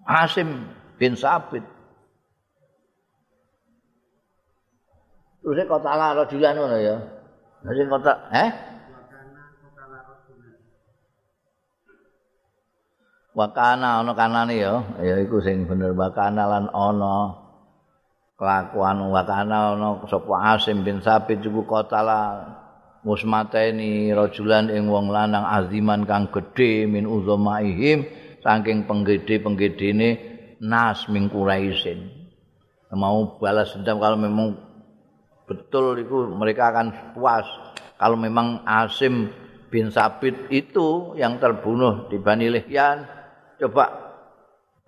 Asim 0.07 0.69
bin 0.99 1.15
Sabit. 1.15 1.63
Terus 5.43 5.67
kota 5.67 5.91
lah 5.99 6.15
rajulan 6.15 6.55
ngono 6.55 6.79
ya. 6.79 6.97
Nanti 7.63 7.83
kota, 7.91 8.13
eh? 8.31 8.51
wakana 13.33 14.05
ana 14.05 14.13
kanane 14.13 14.61
ya 14.61 14.85
ya 15.01 15.17
iku 15.25 15.41
sing 15.41 15.65
bener 15.65 15.97
wakana 15.97 16.45
lan 16.45 16.69
ana 16.69 17.33
kelakuan 18.37 19.09
wakana 19.09 19.77
ana 19.77 20.05
sapa 20.05 20.57
Asim 20.57 20.85
bin 20.85 21.01
Sabit 21.01 21.41
iku 21.41 21.65
kotala 21.65 22.45
musmateni 23.03 24.13
rajulan 24.13 24.69
ing 24.69 24.87
wong 24.87 25.09
lanang 25.09 25.49
aziman 25.49 26.05
kang 26.05 26.29
gedhe 26.29 26.85
min 26.85 27.09
uzamaihim 27.09 28.05
saking 28.43 28.85
penggede-penggedene 28.85 30.11
nas 30.63 31.07
min 31.09 31.31
mau 32.93 33.41
balas 33.41 33.73
dendam 33.73 33.97
kalau 34.03 34.19
memang 34.21 34.53
betul 35.49 35.97
itu 35.97 36.29
mereka 36.37 36.75
akan 36.75 37.17
puas 37.17 37.47
kalau 37.97 38.19
memang 38.19 38.67
Asim 38.67 39.31
bin 39.73 39.89
Sabit 39.89 40.53
itu 40.53 41.17
yang 41.17 41.41
terbunuh 41.41 42.11
di 42.13 42.21
Bani 42.21 42.53
Lihyan 42.53 43.07
coba 43.63 44.03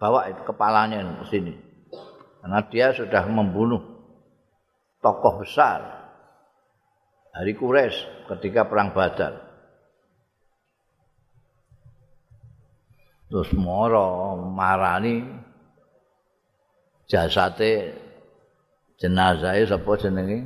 bawa 0.03 0.29
itu 0.29 0.43
kepalanya 0.45 1.01
ke 1.23 1.27
sini. 1.31 1.55
Karena 2.43 2.61
dia 2.69 2.93
sudah 2.93 3.25
membunuh 3.25 3.81
tokoh 5.01 5.41
besar 5.41 5.81
dari 7.33 7.57
Quraisy 7.57 8.29
ketika 8.29 8.69
perang 8.69 8.93
Badar. 8.93 9.54
Terus 13.29 13.51
moro 13.57 14.37
marani 14.53 15.25
jasate 17.09 17.93
jenazahnya 19.01 19.69
sapa 19.69 19.93
jenenge 20.01 20.39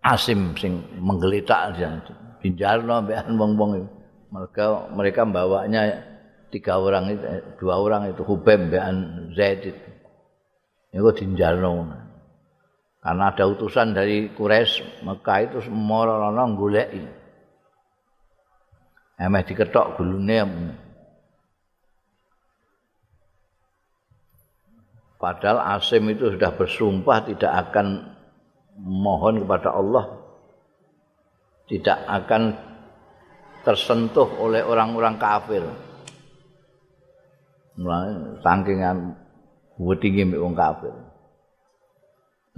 Asim 0.00 0.56
sing 0.56 0.80
menggeletak 0.96 1.76
dinjarno 2.40 3.04
mbekan 3.04 3.36
wong-wong 3.36 3.84
mereka 4.32 4.88
mereka 4.96 5.28
membawanya 5.28 5.92
tiga 6.48 6.80
orang 6.80 7.14
itu, 7.14 7.24
eh, 7.28 7.42
dua 7.60 7.76
orang 7.78 8.08
itu 8.08 8.22
Hubem 8.24 8.72
dan 8.72 8.94
Zaid 9.36 9.60
itu. 9.60 9.88
Itu 10.90 11.10
dinjalno. 11.14 11.86
Karena 13.00 13.32
ada 13.32 13.44
utusan 13.48 13.96
dari 13.96 14.28
Quraisy 14.32 15.04
Mekah 15.06 15.38
itu 15.46 15.58
semua 15.64 16.04
goleki. 16.52 17.04
Emeh 19.16 19.42
diketok 19.44 19.96
gulune. 19.96 20.38
Padahal 25.20 25.76
Asim 25.76 26.08
itu 26.08 26.32
sudah 26.32 26.56
bersumpah 26.56 27.28
tidak 27.28 27.52
akan 27.68 28.16
mohon 28.80 29.44
kepada 29.44 29.76
Allah 29.76 30.20
tidak 31.70 32.02
akan 32.08 32.56
tersentuh 33.62 34.26
oleh 34.42 34.66
orang-orang 34.66 35.14
kafir. 35.20 35.62
sakingan 38.42 39.14
wedinge 39.78 40.26
mek 40.26 40.42
wong 40.42 40.58
kafir. 40.58 40.90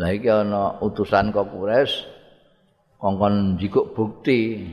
Lah 0.01 0.11
iki 0.11 0.33
ana 0.33 0.81
utusan 0.81 1.29
kok 1.37 1.53
Quraisy 1.53 2.09
kongkon 2.97 3.61
jikuk 3.61 3.93
bukti 3.93 4.65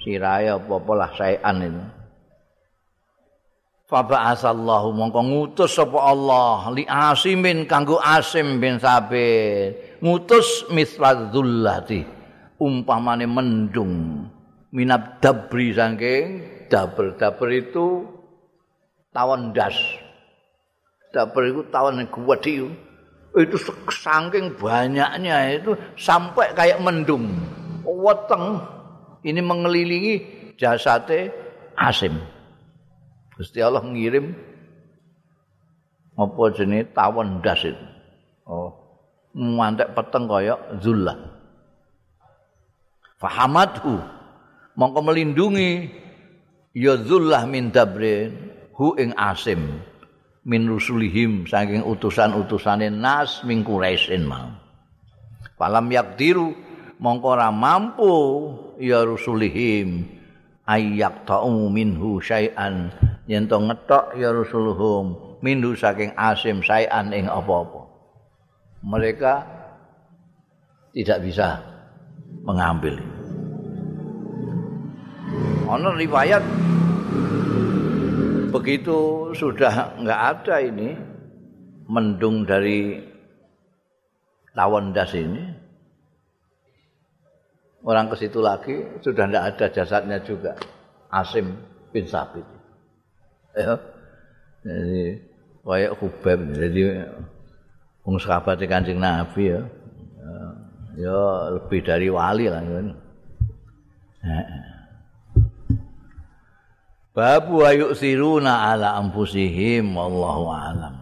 sirae 0.00 0.48
apa-apa 0.48 0.92
lah 0.96 1.10
saean 1.12 1.56
itu. 1.60 1.82
Fa 3.90 4.06
ba'asallahu 4.06 4.94
mongko 4.94 5.20
ngutus 5.26 5.74
sapa 5.74 5.98
Allah 5.98 6.70
li 6.70 6.86
Asimin 6.86 7.66
kanggo 7.66 7.98
Asim 7.98 8.62
bin 8.62 8.78
Sabit. 8.78 9.98
Ngutus 9.98 10.70
misladzullati 10.70 12.06
umpamane 12.62 13.26
mendung 13.26 14.24
minab 14.70 15.18
dabri 15.18 15.74
saking 15.74 16.46
dabel 16.70 17.18
dabel 17.18 17.50
itu 17.50 18.06
tawon 19.10 19.50
das. 19.50 19.74
Dapur 21.10 21.42
itu 21.50 21.66
tawon 21.74 21.98
yang 21.98 22.08
itu 23.34 23.56
saking 23.90 24.54
banyaknya 24.54 25.58
itu 25.58 25.74
sampai 25.98 26.54
kayak 26.54 26.78
mendung. 26.78 27.26
Weteng 27.82 28.62
ini 29.26 29.42
mengelilingi 29.42 30.14
jasate 30.54 31.34
Asim. 31.74 32.39
Gusti 33.40 33.64
Allah 33.64 33.80
ngirim 33.80 34.36
apa 36.20 36.42
jenis 36.52 36.92
tawon 36.92 37.40
das 37.40 37.64
itu. 37.64 37.86
Oh, 38.44 38.76
mantek 39.32 39.96
peteng 39.96 40.28
kaya 40.28 40.60
Zullah. 40.76 41.16
Fahamadhu 43.16 43.96
mongko 44.76 45.00
melindungi 45.00 45.88
ya 46.76 47.00
Zullah 47.00 47.48
min 47.48 47.72
dabrin 47.72 48.36
hu 48.76 48.92
ing 49.00 49.16
asim 49.16 49.80
min 50.44 50.68
rusulihim 50.68 51.48
saking 51.48 51.80
utusan-utusane 51.80 52.92
nas 52.92 53.40
min 53.48 53.64
quraisin 53.64 54.28
mau 54.28 54.52
falam 55.56 55.88
yakdiru 55.88 56.52
mongko 57.00 57.40
ora 57.40 57.48
mampu 57.48 58.12
ya 58.76 59.00
rusulihim 59.04 60.04
ayyak 60.68 61.24
ta'u 61.28 61.68
minhu 61.72 62.20
syai'an 62.20 62.92
yen 63.30 63.46
to 63.46 63.62
ngetok 63.62 64.18
ya 64.18 64.34
rusuluhum 64.34 65.38
minhu 65.38 65.78
saking 65.78 66.10
asim 66.18 66.58
syai'an 66.58 67.14
ing 67.14 67.30
apa-apa. 67.30 67.86
Mereka 68.82 69.34
tidak 70.90 71.18
bisa 71.22 71.62
mengambil. 72.42 72.98
Ana 75.70 75.94
riwayat 75.94 76.42
begitu 78.50 79.30
sudah 79.38 79.94
enggak 79.94 80.20
ada 80.34 80.56
ini 80.58 80.98
mendung 81.86 82.42
dari 82.42 82.98
tawon 84.58 84.90
das 84.90 85.14
ini. 85.14 85.46
Orang 87.86 88.10
ke 88.10 88.18
situ 88.18 88.42
lagi 88.42 88.74
sudah 88.98 89.30
enggak 89.30 89.46
ada 89.54 89.66
jasadnya 89.70 90.18
juga. 90.18 90.58
Asim 91.14 91.54
bin 91.94 92.10
Sabit 92.10 92.59
ya 93.56 93.74
jadi 94.60 95.24
kayak 95.64 95.92
Hubeb 95.98 96.40
jadi 96.54 96.80
wong 98.04 98.16
sahabat 98.20 98.60
Kanjeng 98.64 99.00
Nabi 99.00 99.54
ya. 99.56 99.62
Ya 101.00 101.20
lebih 101.56 101.80
dari 101.80 102.12
wali 102.12 102.50
lah 102.50 102.60
kan 102.60 102.92
babu 107.16 107.64
ayu 107.64 107.96
siruna 107.96 108.68
ala 108.68 109.00
ampusihim 109.00 109.96
wallahu 109.96 110.52
alam 110.52 110.99